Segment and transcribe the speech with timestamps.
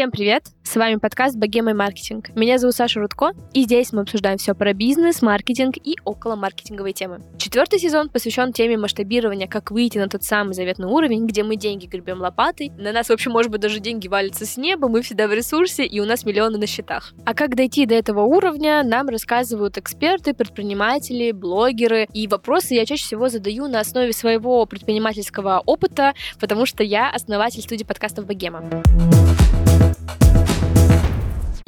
[0.00, 0.44] Всем привет!
[0.62, 2.30] С вами подкаст «Богема и маркетинг».
[2.34, 6.94] Меня зовут Саша Рудко, и здесь мы обсуждаем все про бизнес, маркетинг и около маркетинговые
[6.94, 7.20] темы.
[7.36, 11.84] Четвертый сезон посвящен теме масштабирования, как выйти на тот самый заветный уровень, где мы деньги
[11.84, 15.28] гребем лопатой, на нас, в общем, может быть, даже деньги валятся с неба, мы всегда
[15.28, 17.12] в ресурсе, и у нас миллионы на счетах.
[17.26, 23.04] А как дойти до этого уровня, нам рассказывают эксперты, предприниматели, блогеры, и вопросы я чаще
[23.04, 28.64] всего задаю на основе своего предпринимательского опыта, потому что я основатель студии подкастов «Богема».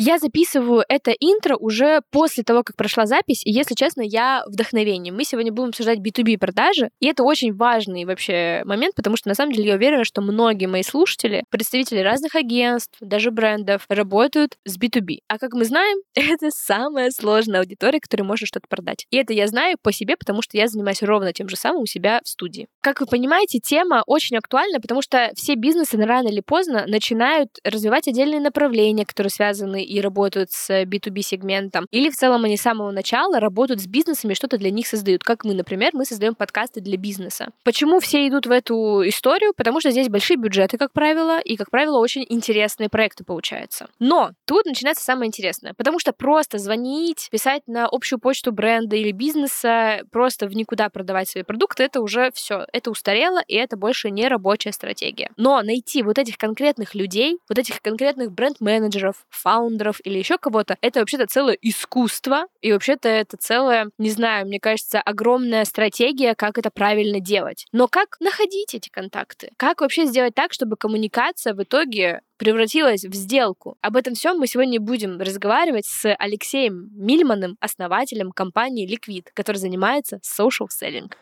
[0.05, 5.13] Я записываю это интро уже после того, как прошла запись, и, если честно, я вдохновение.
[5.13, 9.37] Мы сегодня будем обсуждать B2B продажи, и это очень важный вообще момент, потому что, на
[9.37, 14.77] самом деле, я уверена, что многие мои слушатели, представители разных агентств, даже брендов, работают с
[14.77, 15.19] B2B.
[15.29, 19.07] А как мы знаем, это самая сложная аудитория, которой можно что-то продать.
[19.13, 21.87] И это я знаю по себе, потому что я занимаюсь ровно тем же самым у
[21.87, 22.67] себя в студии.
[22.81, 28.09] Как вы понимаете, тема очень актуальна, потому что все бизнесы рано или поздно начинают развивать
[28.09, 33.41] отдельные направления, которые связаны и работают с B2B-сегментом, или в целом они с самого начала
[33.41, 35.23] работают с бизнесами, что-то для них создают.
[35.23, 37.49] Как мы, например, мы создаем подкасты для бизнеса.
[37.65, 39.53] Почему все идут в эту историю?
[39.57, 43.89] Потому что здесь большие бюджеты, как правило, и, как правило, очень интересные проекты получаются.
[43.99, 49.13] Но тут начинается самое интересное, потому что просто звонить, писать на общую почту бренда или
[49.13, 54.11] бизнеса, просто в никуда продавать свои продукты, это уже все, это устарело, и это больше
[54.11, 55.31] не рабочая стратегия.
[55.37, 60.77] Но найти вот этих конкретных людей, вот этих конкретных бренд-менеджеров, фаундеров, блогеров или еще кого-то,
[60.81, 66.59] это вообще-то целое искусство, и вообще-то это целая, не знаю, мне кажется, огромная стратегия, как
[66.59, 67.67] это правильно делать.
[67.73, 69.51] Но как находить эти контакты?
[69.57, 73.77] Как вообще сделать так, чтобы коммуникация в итоге превратилась в сделку.
[73.81, 80.21] Об этом всем мы сегодня будем разговаривать с Алексеем Мильманом, основателем компании Liquid, который занимается
[80.25, 81.13] social selling.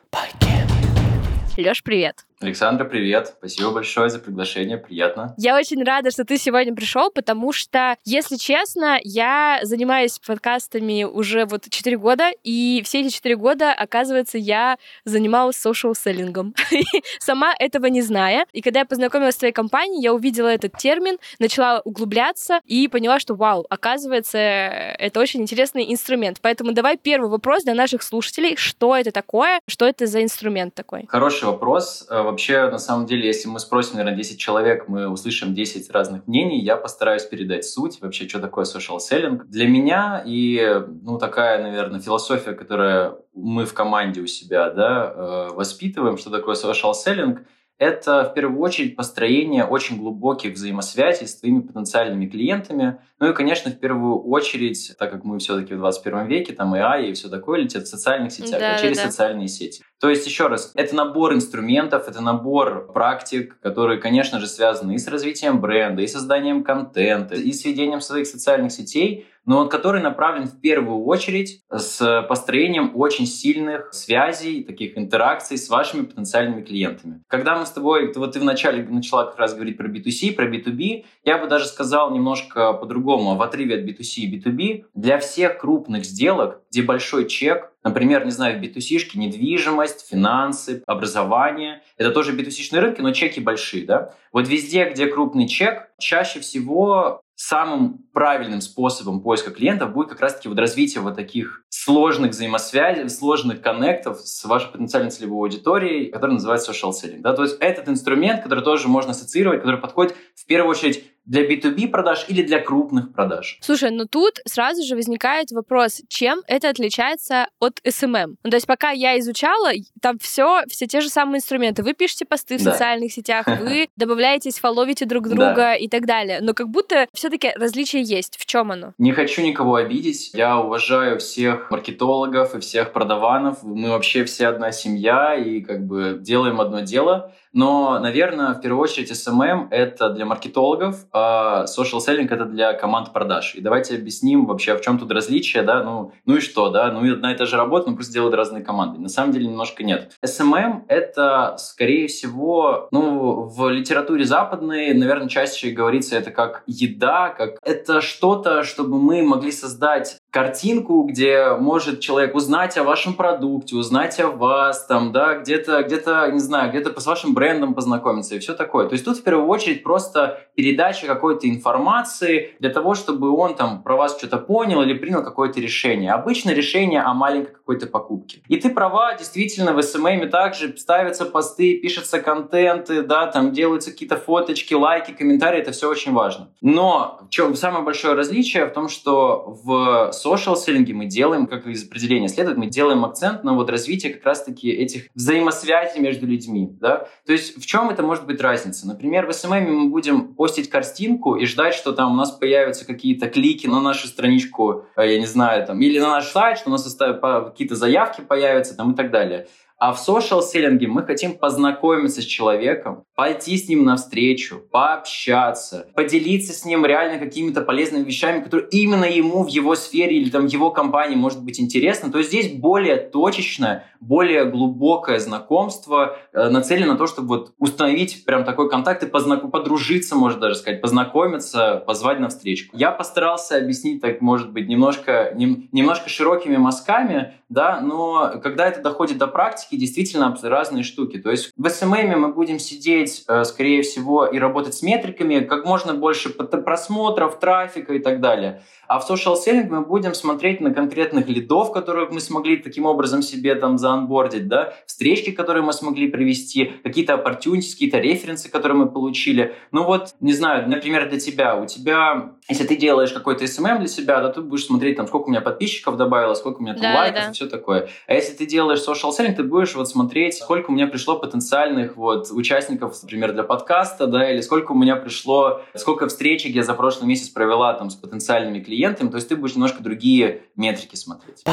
[1.56, 2.29] Лёш, привет.
[2.42, 3.34] Александра, привет.
[3.38, 4.78] Спасибо большое за приглашение.
[4.78, 5.34] Приятно.
[5.36, 11.44] Я очень рада, что ты сегодня пришел, потому что, если честно, я занимаюсь подкастами уже
[11.44, 16.54] вот 4 года, и все эти 4 года, оказывается, я занималась социал-селлингом.
[17.18, 18.46] Сама этого не зная.
[18.54, 23.20] И когда я познакомилась с твоей компанией, я увидела этот термин, начала углубляться и поняла,
[23.20, 26.38] что вау, оказывается, это очень интересный инструмент.
[26.40, 28.56] Поэтому давай первый вопрос для наших слушателей.
[28.56, 29.60] Что это такое?
[29.68, 31.04] Что это за инструмент такой?
[31.06, 35.90] Хороший вопрос вообще, на самом деле, если мы спросим, наверное, 10 человек, мы услышим 10
[35.90, 36.60] разных мнений.
[36.60, 39.42] Я постараюсь передать суть, вообще, что такое social selling.
[39.44, 45.48] Для меня и, ну, такая, наверное, философия, которая мы в команде у себя, да, э,
[45.54, 47.38] воспитываем, что такое social selling–
[47.80, 53.00] это в первую очередь построение очень глубоких взаимосвязей с твоими потенциальными клиентами.
[53.18, 57.08] Ну и, конечно, в первую очередь, так как мы все-таки в 21 веке, там AI
[57.08, 59.04] и все такое летят в социальных сетях, да, а через да.
[59.04, 59.82] социальные сети.
[59.98, 64.98] То есть, еще раз, это набор инструментов, это набор практик, которые, конечно же, связаны и
[64.98, 70.46] с развитием бренда, и созданием контента, и с ведением своих социальных сетей, но который направлен
[70.46, 77.22] в первую очередь с построением очень сильных связей, таких интеракций с вашими потенциальными клиентами.
[77.28, 81.04] Когда мы с тобой, вот ты вначале начала как раз говорить про B2C, про B2B,
[81.24, 86.04] я бы даже сказал немножко по-другому, в отрыве от B2C и B2B, для всех крупных
[86.04, 91.82] сделок, где большой чек, Например, не знаю, в B2C недвижимость, финансы, образование.
[91.96, 94.14] Это тоже B2C рынки, но чеки большие, да?
[94.32, 100.46] Вот везде, где крупный чек, чаще всего самым правильным способом поиска клиентов будет как раз-таки
[100.50, 106.70] вот развитие вот таких сложных взаимосвязей, сложных коннектов с вашей потенциальной целевой аудиторией, который называется
[106.70, 107.20] social selling.
[107.20, 107.32] Да?
[107.32, 111.88] То есть этот инструмент, который тоже можно ассоциировать, который подходит в первую очередь для B2B
[111.88, 113.58] продаж или для крупных продаж?
[113.60, 118.34] Слушай, ну тут сразу же возникает вопрос, чем это отличается от SMM?
[118.42, 119.70] Ну, то есть пока я изучала,
[120.02, 121.84] там все, все те же самые инструменты.
[121.84, 122.72] Вы пишете посты в да.
[122.72, 125.74] социальных сетях, вы добавляетесь, фоловите друг друга да.
[125.76, 126.40] и так далее.
[126.42, 128.36] Но как будто все-таки различие есть.
[128.36, 128.92] В чем оно?
[128.98, 130.32] Не хочу никого обидеть.
[130.34, 133.62] Я уважаю всех маркетологов и всех продаванов.
[133.62, 137.32] Мы вообще все одна семья и как бы делаем одно дело.
[137.52, 143.12] Но, наверное, в первую очередь SMM— это для маркетологов, а social selling— это для команд
[143.12, 143.54] продаж.
[143.54, 147.04] И давайте объясним вообще, в чем тут различие, да, ну, ну и что, да, ну
[147.04, 149.00] и одна и та же работа, но просто делают разные команды.
[149.00, 150.12] На самом деле немножко нет.
[150.24, 157.58] SMM— это, скорее всего, ну, в литературе западной, наверное, чаще говорится это как еда, как
[157.62, 164.20] это что-то, чтобы мы могли создать картинку, где может человек узнать о вашем продукте, узнать
[164.20, 168.52] о вас, там, да, где-то, где-то, не знаю, где-то с вашим брендом познакомиться и все
[168.52, 168.86] такое.
[168.86, 173.82] То есть тут в первую очередь просто передача какой-то информации для того, чтобы он там
[173.82, 176.12] про вас что-то понял или принял какое-то решение.
[176.12, 178.42] Обычно решение о маленькой какой-то покупке.
[178.48, 184.16] И ты права, действительно, в СММе также ставятся посты, пишутся контенты, да, там делаются какие-то
[184.16, 186.50] фоточки, лайки, комментарии, это все очень важно.
[186.60, 191.66] Но в чем самое большое различие в том, что в social селлинге мы делаем, как
[191.66, 196.68] из определения следует, мы делаем акцент на вот развитие как раз-таки этих взаимосвязей между людьми,
[196.80, 197.08] да.
[197.30, 198.88] То есть в чем это может быть разница?
[198.88, 203.28] Например, в СММе мы будем постить картинку и ждать, что там у нас появятся какие-то
[203.28, 206.72] клики на нашу страничку, э, я не знаю, там, или на наш сайт, что у
[206.72, 209.46] нас какие-то заявки появятся там и так далее.
[209.80, 216.66] А в social-селлинге мы хотим познакомиться с человеком, пойти с ним навстречу, пообщаться, поделиться с
[216.66, 221.16] ним реально какими-то полезными вещами, которые именно ему в его сфере или там его компании
[221.16, 227.28] может быть интересно, то здесь более точечное, более глубокое знакомство э, нацелено на то, чтобы
[227.28, 229.50] вот установить прям такой контакт и познак...
[229.50, 232.68] подружиться, можно даже сказать, познакомиться, позвать навстречу.
[232.74, 235.68] Я постарался объяснить так, может быть, немножко, нем...
[235.72, 241.18] немножко широкими мазками, да, но когда это доходит до практики, действительно разные штуки.
[241.18, 245.64] То есть в SMM мы будем сидеть, э, скорее всего, и работать с метриками, как
[245.64, 248.62] можно больше просмотров, трафика и так далее.
[248.90, 253.22] А в social selling мы будем смотреть на конкретных лидов, которых мы смогли таким образом
[253.22, 258.90] себе там заанбордить, да, встречки, которые мы смогли привести, какие-то opportunities, какие-то референсы, которые мы
[258.90, 259.54] получили.
[259.70, 261.54] Ну вот, не знаю, например, для тебя.
[261.54, 265.28] У тебя, если ты делаешь какой-то SMM для себя, да, ты будешь смотреть, там, сколько
[265.28, 267.30] у меня подписчиков добавилось, сколько у меня там да, лайков да.
[267.30, 267.88] и все такое.
[268.08, 271.96] А если ты делаешь social selling, ты будешь вот смотреть, сколько у меня пришло потенциальных
[271.96, 276.74] вот участников, например, для подкаста, да, или сколько у меня пришло, сколько встреч я за
[276.74, 280.96] прошлый месяц провела там с потенциальными клиентами, клиентами, то есть ты будешь немножко другие метрики
[280.96, 281.44] смотреть.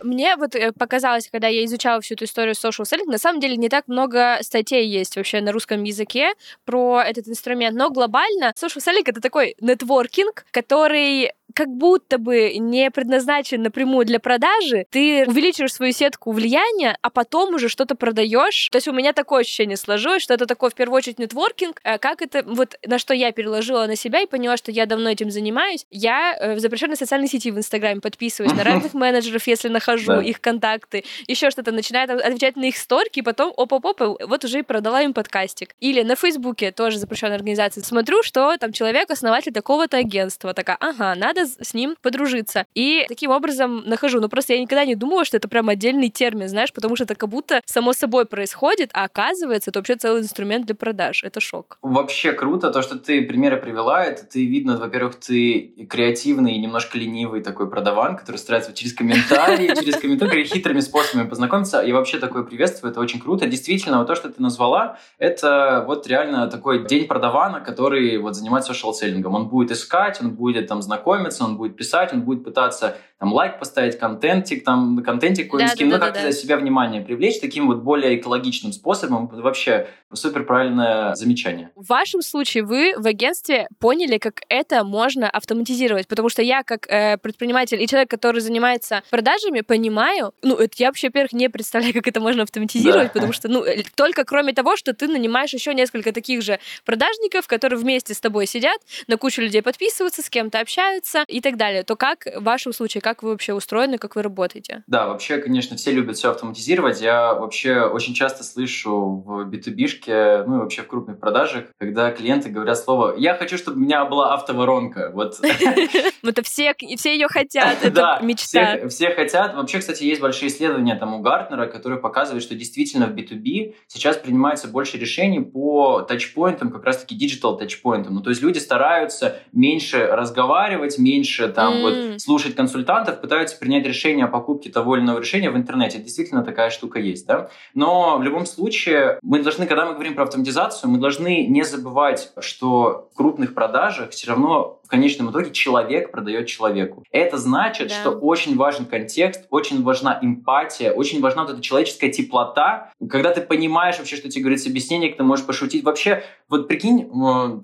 [0.00, 3.56] Мне вот э, показалось, когда я изучала всю эту историю social selling, на самом деле
[3.56, 6.34] не так много статей есть вообще на русском языке
[6.64, 12.90] про этот инструмент, но глобально social selling— это такой нетворкинг, который как будто бы не
[12.90, 18.68] предназначен напрямую для продажи, ты увеличиваешь свою сетку влияния, а потом уже что-то продаешь.
[18.70, 21.80] То есть у меня такое ощущение сложилось, что это такой в первую очередь нетворкинг.
[21.84, 25.10] А как это, вот на что я переложила на себя и поняла, что я давно
[25.10, 25.86] этим занимаюсь.
[25.90, 30.40] Я э, в запрещенной социальной сети в Инстаграме подписываюсь на разных менеджеров, если нахожу их
[30.40, 35.02] контакты, еще что-то, начинаю отвечать на их сторки, и потом оп-оп-оп, вот уже и продала
[35.02, 35.74] им подкастик.
[35.80, 41.14] Или на Фейсбуке, тоже запрещенная организация, смотрю, что там человек основатель такого-то агентства, такая, ага,
[41.14, 42.66] надо надо с ним подружиться.
[42.74, 44.20] И таким образом нахожу.
[44.20, 47.14] Но просто я никогда не думала, что это прям отдельный термин, знаешь, потому что это
[47.14, 51.24] как будто само собой происходит, а оказывается, это вообще целый инструмент для продаж.
[51.24, 51.78] Это шок.
[51.82, 54.04] Вообще круто то, что ты примеры привела.
[54.04, 59.74] Это ты видно, во-первых, ты креативный и немножко ленивый такой продаван, который старается через комментарии,
[59.80, 61.80] через комментарии хитрыми способами познакомиться.
[61.82, 63.46] И вообще такое приветствую, это очень круто.
[63.46, 68.74] Действительно, вот то, что ты назвала, это вот реально такой день продавана, который вот занимается
[68.74, 69.34] шоу-селлингом.
[69.34, 73.32] Он будет искать, он будет там знакомиться, знакомиться, он будет писать, он будет пытаться там
[73.32, 76.32] лайк поставить, контентик, там контентик какой-нибудь, да, да, ну, да, как-то да.
[76.32, 79.26] себя внимание привлечь таким вот более экологичным способом.
[79.26, 81.70] Вообще супер правильное замечание.
[81.74, 86.86] В вашем случае вы в агентстве поняли, как это можно автоматизировать, потому что я как
[86.88, 91.92] э, предприниматель и человек, который занимается продажами, понимаю, ну, это я вообще, во-первых, не представляю,
[91.92, 93.12] как это можно автоматизировать, да.
[93.12, 97.46] потому что, ну, э, только кроме того, что ты нанимаешь еще несколько таких же продажников,
[97.48, 101.82] которые вместе с тобой сидят, на кучу людей подписываются, с кем-то общаются и так далее,
[101.82, 104.84] то как в вашем случае, как вы вообще устроены, как вы работаете?
[104.86, 107.00] Да, вообще, конечно, все любят все автоматизировать.
[107.00, 112.50] Я вообще очень часто слышу в B2B, ну и вообще в крупных продажах, когда клиенты
[112.50, 115.10] говорят слово «я хочу, чтобы у меня была автоворонка».
[115.14, 115.40] Вот.
[116.22, 118.88] Это все, все ее хотят, это мечта.
[118.88, 119.54] Все хотят.
[119.54, 123.74] Вообще, кстати, есть большие исследования там у Gartner а, которые показывают, что действительно в B2B
[123.86, 128.14] сейчас принимается больше решений по touchpoint ам, как раз-таки digital touchpoint ам.
[128.14, 133.86] Ну, то есть люди стараются меньше разговаривать, меньше там вот слушать консультантов, консультантов пытаются принять
[133.86, 135.98] решение о покупке того или иного решения в интернете.
[135.98, 137.26] Действительно, такая штука есть.
[137.26, 137.50] Да?
[137.74, 142.32] Но в любом случае, мы должны, когда мы говорим про автоматизацию, мы должны не забывать,
[142.40, 147.04] что в крупных продажах все равно в конечном итоге человек продает человеку.
[147.10, 147.94] Это значит, да.
[147.94, 152.90] что очень важен контекст, очень важна эмпатия, очень важна вот эта человеческая теплота.
[153.10, 155.84] Когда ты понимаешь вообще, что тебе говорит собеседник, ты можешь пошутить.
[155.84, 157.06] Вообще, вот прикинь,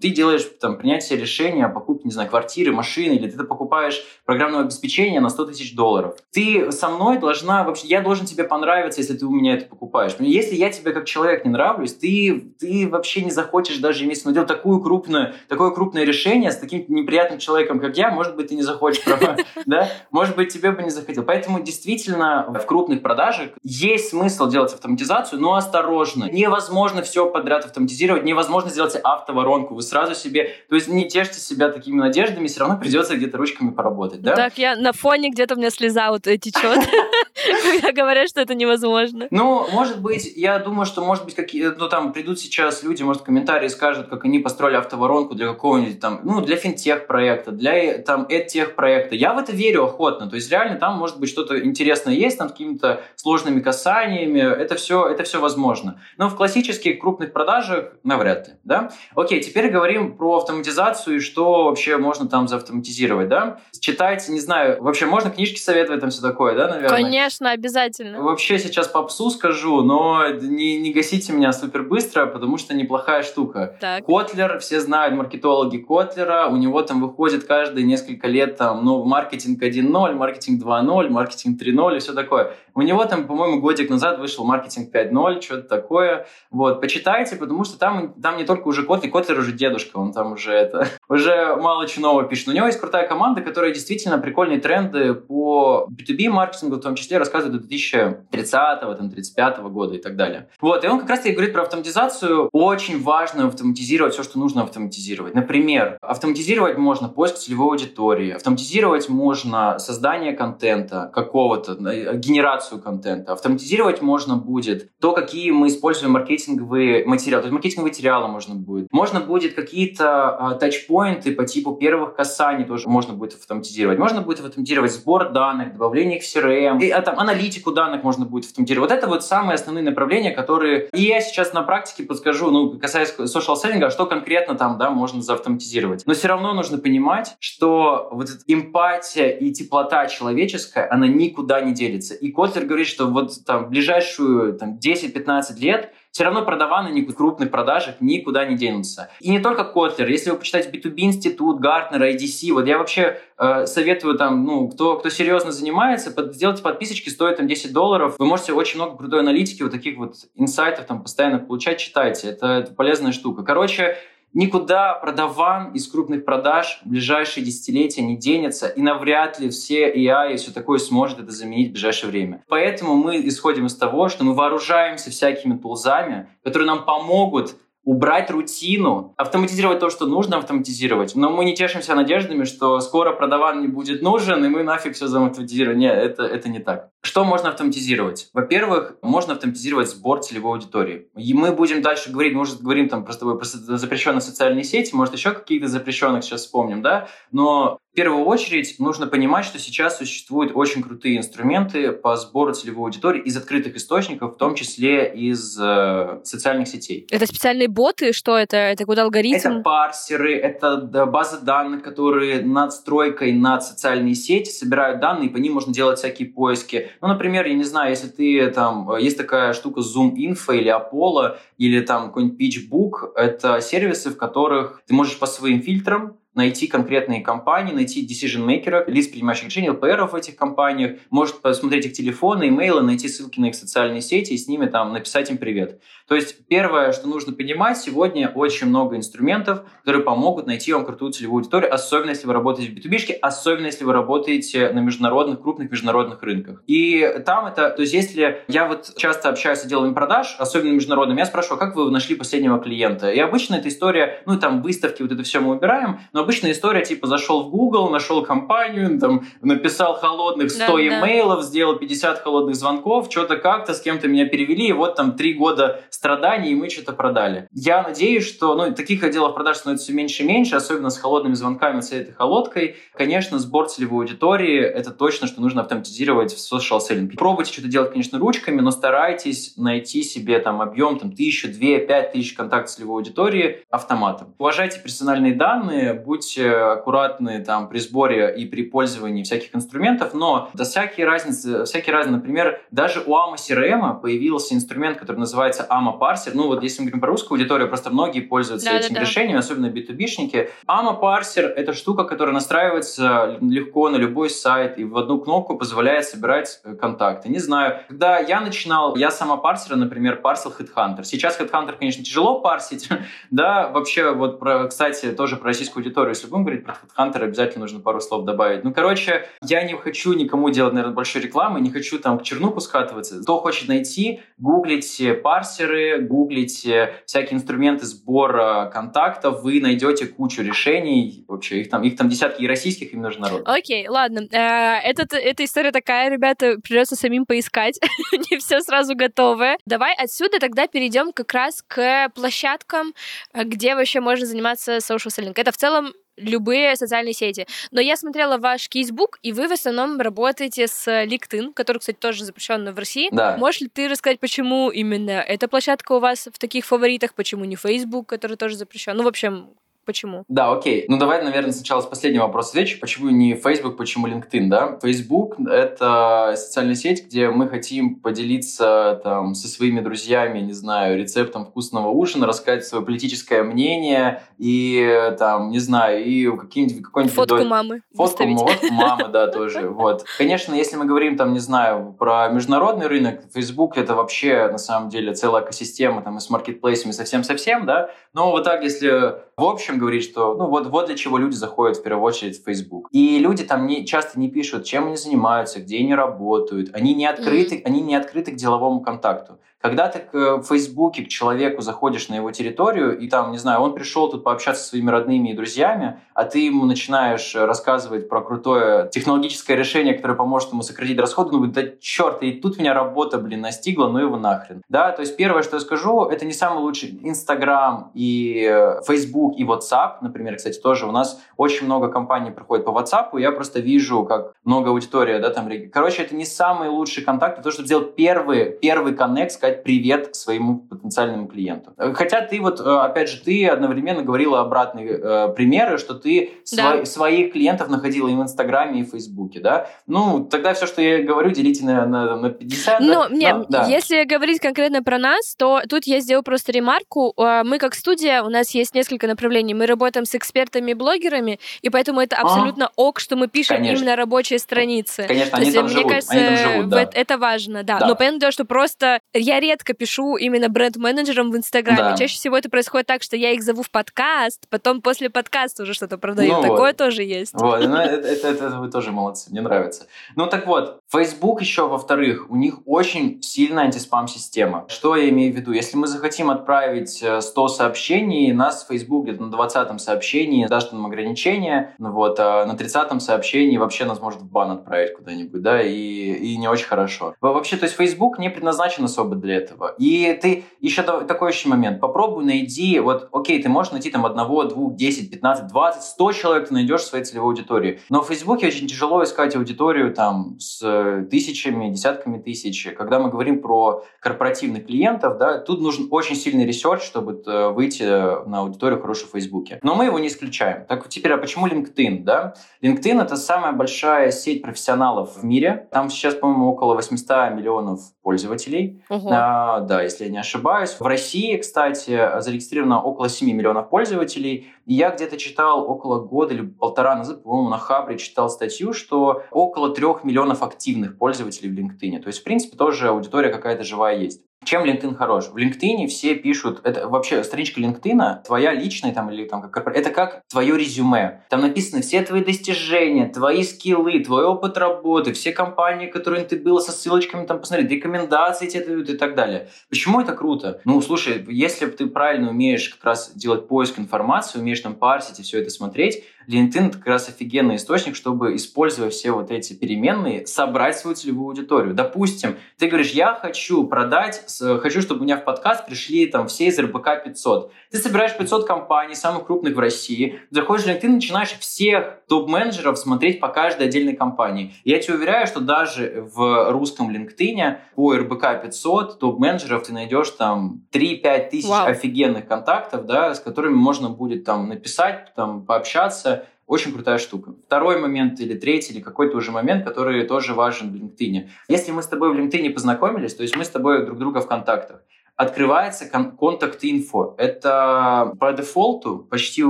[0.02, 4.60] ты делаешь там принятие решения о покупке, не знаю, квартиры, машины, или ты покупаешь программное
[4.60, 6.16] обеспечение на 100 тысяч долларов.
[6.30, 10.12] Ты со мной должна вообще, я должен тебе понравиться, если ты у меня это покупаешь.
[10.18, 14.32] Если я тебе как человек не нравлюсь, ты, ты вообще не захочешь даже иметь, но
[14.32, 18.54] делать такую крупную, такое крупное решение с таким неприятным человеком, как я, может быть, ты
[18.54, 19.02] не захочешь,
[19.66, 19.88] да?
[20.10, 21.22] Может быть, тебе бы не захотел.
[21.22, 26.30] Поэтому действительно в крупных продажах есть смысл делать автоматизацию, но осторожно.
[26.30, 29.74] Невозможно все подряд автоматизировать, невозможно сделать автоворонку.
[29.74, 33.70] Вы сразу себе, то есть не тешьте себя такими надеждами, все равно придется где-то ручками
[33.70, 34.34] поработать, да?
[34.34, 36.78] Так, я на фоне где-то у меня слеза вот течет,
[37.74, 39.26] когда говорят, что это невозможно.
[39.30, 43.22] Ну, может быть, я думаю, что, может быть, какие, ну, там придут сейчас люди, может,
[43.22, 49.14] комментарии скажут, как они построили автоворонку для какого-нибудь там, ну, для финтех-проекта, для там эдтех-проекта.
[49.14, 50.28] Я в это верю охотно.
[50.28, 54.40] То есть, реально, там, может быть, что-то интересное есть, там, с какими-то сложными касаниями.
[54.40, 56.00] Это все, это все возможно.
[56.16, 58.90] Но в классических крупных продажах навряд ли, да?
[59.14, 63.60] Окей, теперь говорим про автоматизацию и что вообще можно там заавтоматизировать, да?
[63.80, 66.88] Читайте, не знаю, вообще можно книжки советовать, там все такое, да, наверное?
[66.88, 68.22] Конечно, обязательно.
[68.22, 73.76] Вообще сейчас попсу скажу, но не, не гасите меня супер быстро, потому что неплохая штука.
[73.80, 74.04] Так.
[74.04, 79.62] Котлер, все знают маркетологи Котлера, у него там выходит каждые несколько лет там, ну, маркетинг
[79.62, 82.52] 1.0, маркетинг 2.0, маркетинг 3.0 и все такое.
[82.74, 86.26] У него там, по-моему, годик назад вышел маркетинг 5.0, что-то такое.
[86.50, 90.32] Вот, почитайте, потому что там, там не только уже Котлер, Котлер уже дедушка, он там
[90.32, 92.48] уже это, уже мало чего нового пишет.
[92.48, 96.96] Но у него есть крутая команда, которая действительно прикольные тренды по B2B маркетингу, в том
[96.96, 100.48] числе рассказывает до 2030-35 года и так далее.
[100.60, 102.48] Вот, и он как раз-таки говорит про автоматизацию.
[102.52, 105.34] Очень важно автоматизировать все, что нужно автоматизировать.
[105.34, 112.16] Например, автоматизировать можно поиск целевой аудитории, автоматизировать можно создание контента какого-то, э,
[112.64, 117.42] генерацию контента, автоматизировать можно будет то, какие мы используем маркетинговые материалы.
[117.42, 118.88] То есть маркетинговые материалы можно будет.
[118.92, 123.98] Можно будет какие-то а, тачпоинты по типу первых касаний тоже можно будет автоматизировать.
[123.98, 128.24] Можно будет автоматизировать сбор данных, добавление их в CRM, и, а, там, аналитику данных можно
[128.24, 128.90] будет автоматизировать.
[128.90, 130.88] Вот это вот самые основные направления, которые...
[130.92, 135.22] И я сейчас на практике подскажу, ну, касаясь social selling, что конкретно там, да, можно
[135.22, 136.02] заавтоматизировать.
[136.06, 141.74] Но все равно нужно понимать, что вот эта эмпатия и теплота человеческая, она никуда не
[141.74, 142.14] денется.
[142.14, 147.12] И Котлер говорит, что вот там в ближайшую там, 10-15 лет все равно продаваны в
[147.12, 149.10] крупных продажах никуда не денутся.
[149.18, 150.08] И не только Котлер.
[150.08, 154.96] Если вы почитаете B2B институт, Gartner, IDC, вот я вообще э, советую там, ну, кто,
[154.96, 158.14] кто серьезно занимается, под, сделайте подписочки, стоят там 10 долларов.
[158.18, 162.28] Вы можете очень много крутой аналитики, вот таких вот инсайтов там постоянно получать, читайте.
[162.28, 163.42] Это, это полезная штука.
[163.42, 163.96] Короче,
[164.34, 170.34] Никуда продаван из крупных продаж в ближайшие десятилетия не денется, и навряд ли все AI
[170.34, 172.42] и все такое сможет это заменить в ближайшее время.
[172.48, 179.14] Поэтому мы исходим из того, что мы вооружаемся всякими тулзами, которые нам помогут убрать рутину,
[179.16, 181.14] автоматизировать то, что нужно автоматизировать.
[181.14, 185.06] Но мы не тешимся надеждами, что скоро продаван не будет нужен, и мы нафиг все
[185.06, 185.78] заматоматизируем.
[185.78, 186.90] Нет, это, это не так.
[187.04, 188.30] Что можно автоматизировать?
[188.32, 191.08] Во-первых, можно автоматизировать сбор целевой аудитории.
[191.14, 195.32] И мы будем дальше говорить, может, говорим там просто, просто запрещенные социальные сети, может, еще
[195.32, 197.06] какие-то запрещенных сейчас вспомним, да?
[197.30, 202.86] Но в первую очередь нужно понимать, что сейчас существуют очень крутые инструменты по сбору целевой
[202.86, 207.06] аудитории из открытых источников, в том числе из э, социальных сетей.
[207.08, 208.12] Это специальные боты?
[208.12, 208.56] Что это?
[208.56, 209.36] Это куда алгоритм?
[209.36, 215.36] Это парсеры, это базы данных, которые над стройкой над социальные сети собирают данные, и по
[215.36, 216.90] ним можно делать всякие поиски.
[217.00, 221.36] Ну, например, я не знаю, если ты там, есть такая штука Zoom Info или Apollo,
[221.58, 227.20] или там какой-нибудь PitchBook, это сервисы, в которых ты можешь по своим фильтрам найти конкретные
[227.20, 232.82] компании, найти decision-makers, лиц, принимающих решения, ЛПРов в этих компаниях, может посмотреть их телефоны, имейлы,
[232.82, 235.80] найти ссылки на их социальные сети и с ними там написать им привет.
[236.08, 241.12] То есть первое, что нужно понимать, сегодня очень много инструментов, которые помогут найти вам крутую
[241.12, 245.70] целевую аудиторию, особенно если вы работаете в B2B, особенно если вы работаете на международных, крупных
[245.70, 246.62] международных рынках.
[246.66, 251.20] И там это, то есть если я вот часто общаюсь с отделами продаж, особенно международными,
[251.20, 253.10] я спрашиваю, как вы нашли последнего клиента?
[253.10, 256.84] И обычно эта история, ну там выставки, вот это все мы убираем, но обычная история,
[256.84, 261.46] типа, зашел в Google, нашел компанию, там, написал холодных 100 да, имейлов, да.
[261.46, 265.82] сделал 50 холодных звонков, что-то как-то с кем-то меня перевели, и вот там три года
[265.90, 267.48] страданий, и мы что-то продали.
[267.52, 271.34] Я надеюсь, что, ну, таких отделов продаж становится все меньше и меньше, особенно с холодными
[271.34, 272.76] звонками, с этой холодкой.
[272.94, 277.14] Конечно, сбор целевой аудитории— это точно, что нужно автоматизировать в social selling.
[277.16, 282.12] Пробуйте что-то делать, конечно, ручками, но старайтесь найти себе там объем там тысячу, две, пять
[282.12, 284.34] тысяч контактов целевой аудитории автоматом.
[284.38, 290.62] Уважайте персональные данные, будьте аккуратны там при сборе и при пользовании всяких инструментов, но да
[290.62, 296.30] всякие разницы, всякие разные, например, даже у AMA CRM появился инструмент, который называется AMA Parser.
[296.34, 299.38] Ну вот если мы говорим про русскую аудиторию, просто многие пользуются да, этим да, решением,
[299.38, 300.50] особенно B2B-шники.
[300.68, 306.04] AMA Parser— это штука, которая настраивается легко на любой сайт и в одну кнопку позволяет
[306.04, 307.28] собирать э, контакты.
[307.28, 311.02] Не знаю, когда я начинал, я сама парсера, например, парсил Headhunter.
[311.02, 312.88] Сейчас Headhunter, конечно, тяжело парсить,
[313.32, 317.62] да, вообще вот, про, кстати, тоже про российскую аудиторию, если будем говорить про Headhunter, обязательно
[317.62, 318.64] нужно пару слов добавить.
[318.64, 322.60] Ну, короче, я не хочу никому делать, наверное, большой рекламы, не хочу там к чернуху
[322.60, 323.20] скатываться.
[323.20, 331.62] Кто хочет найти, гуглите парсеры, гуглите всякие инструменты сбора контактов, вы найдете кучу решений, вообще
[331.62, 333.48] их там, их там десятки и российских, и международных.
[333.48, 334.20] Окей, okay, ладно.
[334.30, 337.80] Э, этот, эта история такая, ребята, придется самим поискать,
[338.30, 339.56] не все сразу готовы.
[339.66, 342.94] Давай отсюда тогда перейдем как раз к площадкам,
[343.32, 345.32] э, где вообще можно заниматься social selling.
[345.36, 347.46] Это в целом любые социальные сети.
[347.70, 352.24] Но я смотрела ваш кейсбук, и вы в основном работаете с LinkedIn, который, кстати, тоже
[352.24, 353.08] запрещен в России.
[353.12, 353.36] Да.
[353.36, 357.56] Можешь ли ты рассказать, почему именно эта площадка у вас в таких фаворитах, почему не
[357.56, 358.96] Facebook, который тоже запрещен?
[358.96, 359.50] Ну, в общем,
[359.84, 360.24] Почему?
[360.28, 360.84] Да, окей.
[360.88, 362.78] Ну, давай, наверное, сначала с последнего вопроса отвечу.
[362.80, 364.78] Почему не Facebook, почему LinkedIn, да?
[364.82, 371.44] Facebook— это социальная сеть, где мы хотим поделиться там со своими друзьями, не знаю, рецептом
[371.44, 376.82] вкусного ужина, рассказать свое политическое мнение и там, не знаю, и какие-нибудь...
[376.82, 377.44] Какой-нибудь Фотку до...
[377.44, 379.68] мамы Фотку, фотку мамы, да, тоже.
[379.74, 380.04] Вот.
[380.18, 384.88] Конечно, если мы говорим там, не знаю, про международный рынок, Facebook— это вообще, на самом
[384.88, 387.90] деле, целая экосистема там и с маркетплейсами совсем-совсем, да?
[388.12, 391.76] Но вот так, если в общем говорить, что ну вот, вот для чего люди заходят
[391.76, 392.88] в первую очередь в Facebook.
[392.92, 396.70] И люди там не, часто не пишут, чем они занимаются, где они работают.
[396.72, 397.64] Они не открыты, mm-hmm.
[397.64, 399.38] они не открыты к деловому контакту.
[399.64, 403.74] Когда ты в Фейсбуке к человеку заходишь на его территорию, и там, не знаю, он
[403.74, 408.90] пришел тут пообщаться со своими родными и друзьями, а ты ему начинаешь рассказывать про крутое
[408.90, 413.40] технологическое решение, которое поможет ему сократить расходы, ну, да черт, и тут меня работа, блин,
[413.40, 414.62] настигла, ну его нахрен.
[414.68, 418.42] Да, то есть первое, что я скажу, это не самый лучший Инстаграм и
[418.86, 423.32] Facebook и WhatsApp, например, кстати, тоже у нас очень много компаний проходит по WhatsApp, я
[423.32, 427.66] просто вижу, как много аудитория, да, там, короче, это не самый лучший контакт, то, чтобы
[427.66, 431.72] сделать первый, первый коннект, сказать, сказать привет своему потенциальному клиенту.
[431.94, 436.76] Хотя ты вот, э, опять же, ты одновременно говорила обратные э, примеры, что ты да.
[436.76, 439.66] сво- своих клиентов находила и в Инстаграме, и в Фейсбуке, да?
[439.86, 442.80] Ну, тогда все, что я говорю, делите на, на, на 50.
[442.80, 443.08] Ну, да?
[443.10, 443.66] нет, да.
[443.66, 447.14] если говорить конкретно про нас, то тут я сделаю просто ремарку.
[447.16, 449.54] Э, мы как студия, у нас есть несколько направлений.
[449.54, 452.70] Мы работаем с экспертами-блогерами, и поэтому это абсолютно а?
[452.76, 453.82] ок, что мы пишем Конечно.
[453.82, 455.04] именно рабочие страницы.
[455.06, 455.92] Конечно, То они есть, там мне живут.
[455.92, 456.90] кажется, они там живут, да.
[456.92, 457.78] это важно, да.
[457.78, 457.86] да.
[457.86, 461.90] Но понятно, что просто я редко пишу именно бренд-менеджерам в Инстаграме.
[461.90, 461.96] Да.
[461.96, 465.74] Чаще всего это происходит так, что я их зову в подкаст, потом после подкаста уже
[465.74, 466.34] что-то продаю.
[466.34, 466.76] Ну Такое вот.
[466.76, 467.34] тоже есть.
[467.34, 469.86] Вот, ну, это, это, это вы тоже молодцы, мне нравится.
[470.16, 474.64] Ну так вот, Facebook еще, во-вторых, у них очень сильная антиспам-система.
[474.68, 475.50] Что я имею в виду?
[475.50, 480.86] Если мы захотим отправить 100 э, сообщений, нас Facebook где-то на 20-м сообщении даст нам
[480.86, 485.60] ограничение, ну вот, а на 30-м сообщении вообще нас может в бан отправить куда-нибудь, да,
[485.60, 487.16] и, и не очень хорошо.
[487.20, 489.74] Вообще, то есть Facebook не предназначен особо для этого.
[489.78, 491.80] И ты еще такой еще момент.
[491.80, 496.48] Попробуй найди, вот, окей, ты можешь найти там одного, двух, десять, пятнадцать, двадцать, сто человек
[496.48, 497.80] ты найдешь в своей целевой аудитории.
[497.88, 500.62] Но в Фейсбуке очень тяжело искать аудиторию там с
[501.10, 502.68] тысячами, десятками тысяч.
[502.76, 507.82] Когда мы говорим про корпоративных клиентов, да, тут нужен очень сильный research, чтобы э, выйти
[508.28, 509.58] на аудиторию хорошую в Фейсбуке.
[509.62, 510.64] Но мы его не исключаем.
[510.66, 512.34] Так теперь, а почему LinkedIn, да?
[512.62, 515.68] LinkedIn— это самая большая сеть профессионалов в мире.
[515.70, 518.82] Там сейчас, по-моему, около 800 миллионов пользователей.
[518.90, 519.08] Угу.
[519.10, 520.76] А, да, если я не ошибаюсь.
[520.78, 524.48] В России, кстати, зарегистрировано около 7 миллионов пользователей.
[524.66, 529.74] Я где-то читал около года или полтора назад, по-моему, на Хабре читал статью, что около
[529.74, 532.00] 3 миллионов активных пользователей в LinkedIn.
[532.00, 534.22] То есть, в принципе, тоже аудитория какая-то живая есть.
[534.44, 535.28] Чем LinkedIn хорош?
[535.28, 539.90] В LinkedIn все пишут, это вообще страничка LinkedIn, твоя личная там или там как это
[539.90, 541.22] как твое резюме.
[541.30, 546.60] Там написаны все твои достижения, твои скиллы, твой опыт работы, все компании, которые ты был,
[546.60, 549.48] со ссылочками там посмотреть, рекомендации тебе дают и так далее.
[549.70, 550.60] Почему это круто?
[550.64, 555.22] Ну, слушай, если ты правильно умеешь как раз делать поиск информации, умеешь там парсить и
[555.22, 560.26] все это смотреть, LinkedIn это как раз офигенный источник, чтобы, используя все вот эти переменные,
[560.26, 561.74] собрать свою целевую аудиторию.
[561.74, 564.24] Допустим, ты говоришь, я хочу продать,
[564.60, 567.52] хочу, чтобы у меня в подкаст пришли там все из РБК 500.
[567.70, 573.20] Ты собираешь 500 компаний, самых крупных в России, заходишь в LinkedIn, начинаешь всех топ-менеджеров смотреть
[573.20, 574.54] по каждой отдельной компании.
[574.64, 580.62] Я тебе уверяю, что даже в русском LinkedIn по РБК 500 топ-менеджеров ты найдешь там
[580.72, 581.66] 3-5 тысяч Вау.
[581.66, 586.13] офигенных контактов, да, с которыми можно будет там написать, там пообщаться.
[586.46, 587.34] Очень крутая штука.
[587.46, 591.28] Второй момент или третий, или какой-то уже момент, который тоже важен в LinkedIn.
[591.48, 594.26] Если мы с тобой в LinkedIn познакомились, то есть мы с тобой друг друга в
[594.26, 594.82] контактах,
[595.16, 597.14] открывается контакт-инфо.
[597.18, 599.44] Это по дефолту почти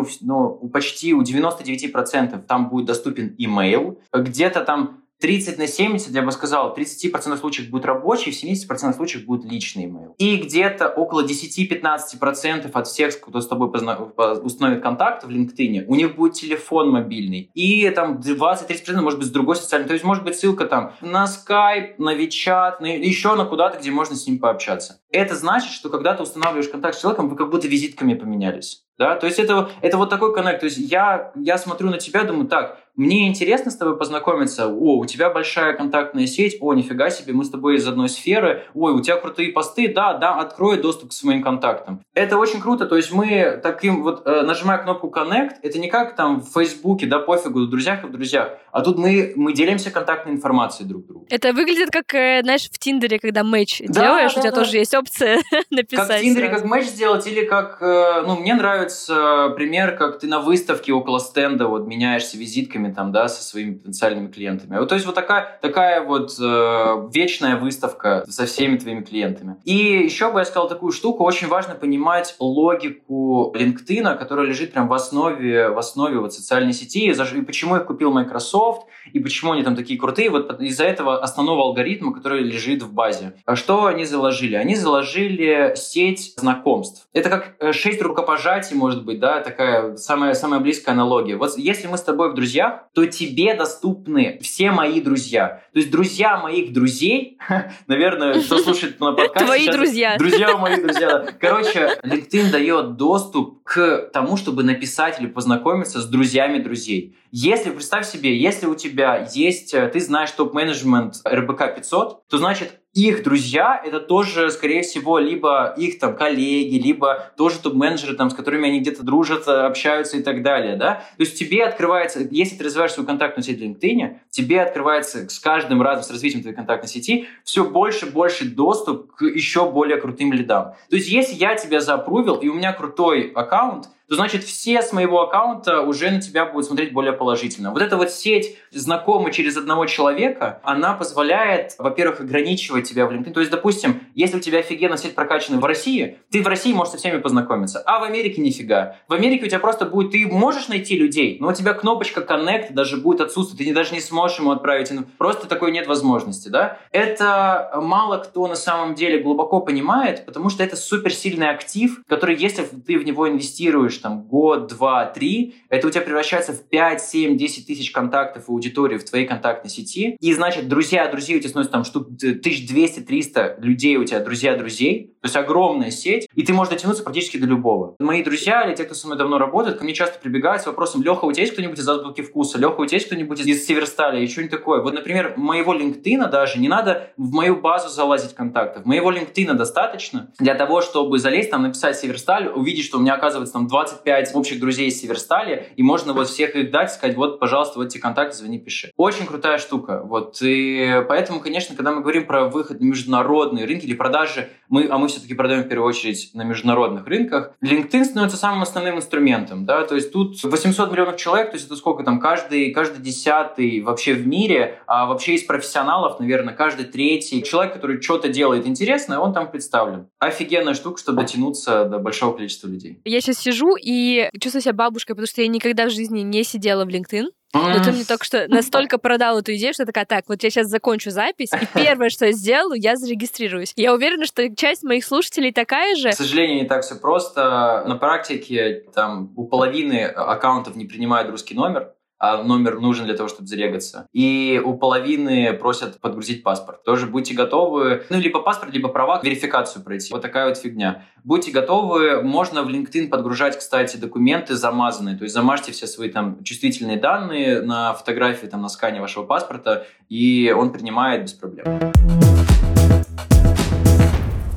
[0.21, 3.99] ну, почти у 99% там будет доступен email.
[4.13, 8.93] Где-то там 30 на 70, я бы сказал, в 30% случаев будет рабочий, в 70%
[8.95, 10.13] случаев будет личный email.
[10.19, 16.15] И где-то около 10-15% от всех, кто с тобой установит контакт в LinkedIn, у них
[16.15, 17.51] будет телефон мобильный.
[17.55, 19.89] И там 20-30% может быть с другой социальной.
[19.89, 22.95] То есть может быть ссылка там на Skype, на WeChat, на...
[22.95, 25.01] еще на куда-то, где можно с ним пообщаться.
[25.11, 28.85] Это значит, что когда ты устанавливаешь контакт с человеком, вы как будто визитками поменялись.
[28.97, 30.61] Да, то есть это, это вот такой коннект.
[30.61, 34.69] То есть я, я смотрю на тебя, думаю, так, мне интересно с тобой познакомиться.
[34.69, 36.59] О, у тебя большая контактная сеть.
[36.61, 38.65] О, нифига себе, мы с тобой из одной сферы.
[38.73, 39.93] Ой, у тебя крутые посты.
[39.93, 42.01] Да, да, открой доступ к своим контактам.
[42.15, 42.87] Это очень круто.
[42.87, 47.07] То есть мы таким вот, э, нажимая кнопку Connect, это не как там в Фейсбуке,
[47.07, 48.53] да, пофигу, в друзьях и в друзьях.
[48.71, 51.27] А тут мы, мы делимся контактной информацией друг другу.
[51.31, 54.61] Это выглядит как, э, знаешь, в Тиндере, когда матч да, делаешь, да, у тебя да.
[54.61, 56.09] тоже есть опция написать.
[56.09, 60.29] Как в Тиндере, как матч сделать, или как, э, ну, мне нравится пример, как ты
[60.29, 64.79] на выставке около стенда вот меняешься визитками там, да, со своими потенциальными клиентами.
[64.79, 69.57] Вот, то есть вот такая, такая вот э, вечная выставка со всеми твоими клиентами.
[69.65, 74.89] И еще бы я сказал такую штуку, очень важно понимать логику LinkedIn, которая лежит прям
[74.89, 79.63] в основе, в основе вот социальной сети, и почему их купил Microsoft, и почему они
[79.63, 83.35] там такие крутые, вот из-за этого основного алгоритма, который лежит в базе.
[83.45, 84.55] А что они заложили?
[84.55, 87.09] Они заложили сеть знакомств.
[87.13, 91.37] Это как э, шесть рукопожатий, может быть, да, такая самая, самая близкая аналогия.
[91.37, 95.63] Вот если мы с тобой в друзьях, то тебе доступны все мои друзья.
[95.73, 97.39] То есть друзья моих друзей,
[97.87, 99.45] наверное, кто слушает на подкасте...
[99.45, 100.17] Твои друзья.
[100.19, 101.27] Друзья мои друзья.
[101.41, 107.17] Короче, LinkedIn дает доступ к тому, чтобы написать или познакомиться с друзьями друзей.
[107.31, 112.81] Если, представь себе, если у тебя есть, э, ты знаешь топ-менеджмент РБК 500, то значит
[112.95, 118.35] их друзья— это тоже, скорее всего, либо их там коллеги, либо тоже топ-менеджеры, там, с
[118.35, 121.03] которыми они где-то дружат, общаются и так далее, да?
[121.17, 125.39] То есть тебе открывается, если ты развиваешь свою контактную сеть в LinkedIn, тебе открывается с
[125.41, 129.97] каждым разом, с развитием твоей контактной сети, все больше и больше доступ к еще более
[129.97, 130.75] крутым лидам.
[130.89, 134.93] То есть если я тебя запрувил, и у меня крутой аккаунт, то значит все с
[134.93, 137.73] моего аккаунта уже на тебя будут смотреть более положительно.
[137.73, 143.33] Вот эта вот сеть знакомы через одного человека, она позволяет, во-первых, ограничивать тебя в LinkedIn.
[143.33, 146.93] То есть, допустим, если у тебя офигенно сеть прокачана в России, ты в России можешь
[146.93, 148.97] со всеми познакомиться, а в Америке нифига.
[149.09, 152.73] В Америке у тебя просто будет, ты можешь найти людей, но у тебя кнопочка Connect
[152.73, 156.79] даже будет отсутствовать, ты даже не сможешь ему отправить, просто такой нет возможности, да.
[156.91, 162.65] Это мало кто на самом деле глубоко понимает, потому что это суперсильный актив, который, если
[162.65, 167.37] ты в него инвестируешь там год, два, три, это у тебя превращается в 5, 7,
[167.37, 170.17] 10 тысяч контактов и аудитории в твоей контактной сети.
[170.21, 175.15] И значит, друзья, друзей у тебя становится там штук 1200-300 людей у тебя, друзья, друзей.
[175.21, 177.97] То есть огромная сеть, и ты можешь дотянуться практически до любого.
[177.99, 181.03] Мои друзья или те, кто со мной давно работает, ко мне часто прибегают с вопросом,
[181.03, 182.59] Леха, у тебя есть кто-нибудь из азбуки вкуса?
[182.59, 184.23] Леха, у тебя есть кто-нибудь из Северстали?
[184.23, 184.83] И что-нибудь такое.
[184.83, 188.85] Вот, например, моего LinkedIn даже не надо в мою базу залазить контактов.
[188.85, 193.55] Моего LinkedIn достаточно для того, чтобы залезть, там, написать Северсталь, увидеть, что у меня оказывается
[193.55, 197.79] там 25 общих друзей из Северстали, и можно вот всех их дать, сказать, вот, пожалуйста,
[197.79, 198.91] вот эти контакты, звони, пиши.
[198.97, 200.03] Очень крутая штука.
[200.05, 204.89] Вот, и поэтому, конечно, когда мы говорим про выход на международные рынки или продажи, мы,
[204.91, 209.65] а мы все-таки продаем в первую очередь на международных рынках, LinkedIn становится самым основным инструментом,
[209.65, 213.81] да, то есть тут 800 миллионов человек, то есть это сколько там, каждый, каждый десятый
[213.81, 219.19] вообще в мире, а вообще из профессионалов, наверное, каждый третий человек, который что-то делает интересное,
[219.19, 220.09] он там представлен.
[220.19, 223.01] Офигенная штука, чтобы дотянуться до большого количества людей.
[223.05, 226.85] Я сейчас сижу и чувствую себя бабушкой, потому что я никогда в жизни не сидела
[226.85, 227.27] в LinkedIn.
[227.55, 230.67] Но ты мне только что настолько продал эту идею, что такая, так, вот я сейчас
[230.67, 233.73] закончу запись, и первое, что я сделаю, я зарегистрируюсь.
[233.77, 236.11] Я уверена, что часть моих слушателей такая же.
[236.11, 237.85] К сожалению, не так все просто.
[237.87, 241.93] На практике там у половины аккаунтов не принимают русский номер,
[242.25, 244.07] а номер нужен для того, чтобы зарегаться.
[244.13, 246.83] И у половины просят подгрузить паспорт.
[246.85, 250.13] Тоже будьте готовы, ну, либо паспорт, либо права, верификацию пройти.
[250.13, 251.05] Вот такая вот фигня.
[251.23, 256.43] Будьте готовы, можно в LinkedIn подгружать, кстати, документы замазанные, то есть замажьте все свои там
[256.45, 261.65] чувствительные данные на фотографии, там, на скане вашего паспорта, и он принимает без проблем.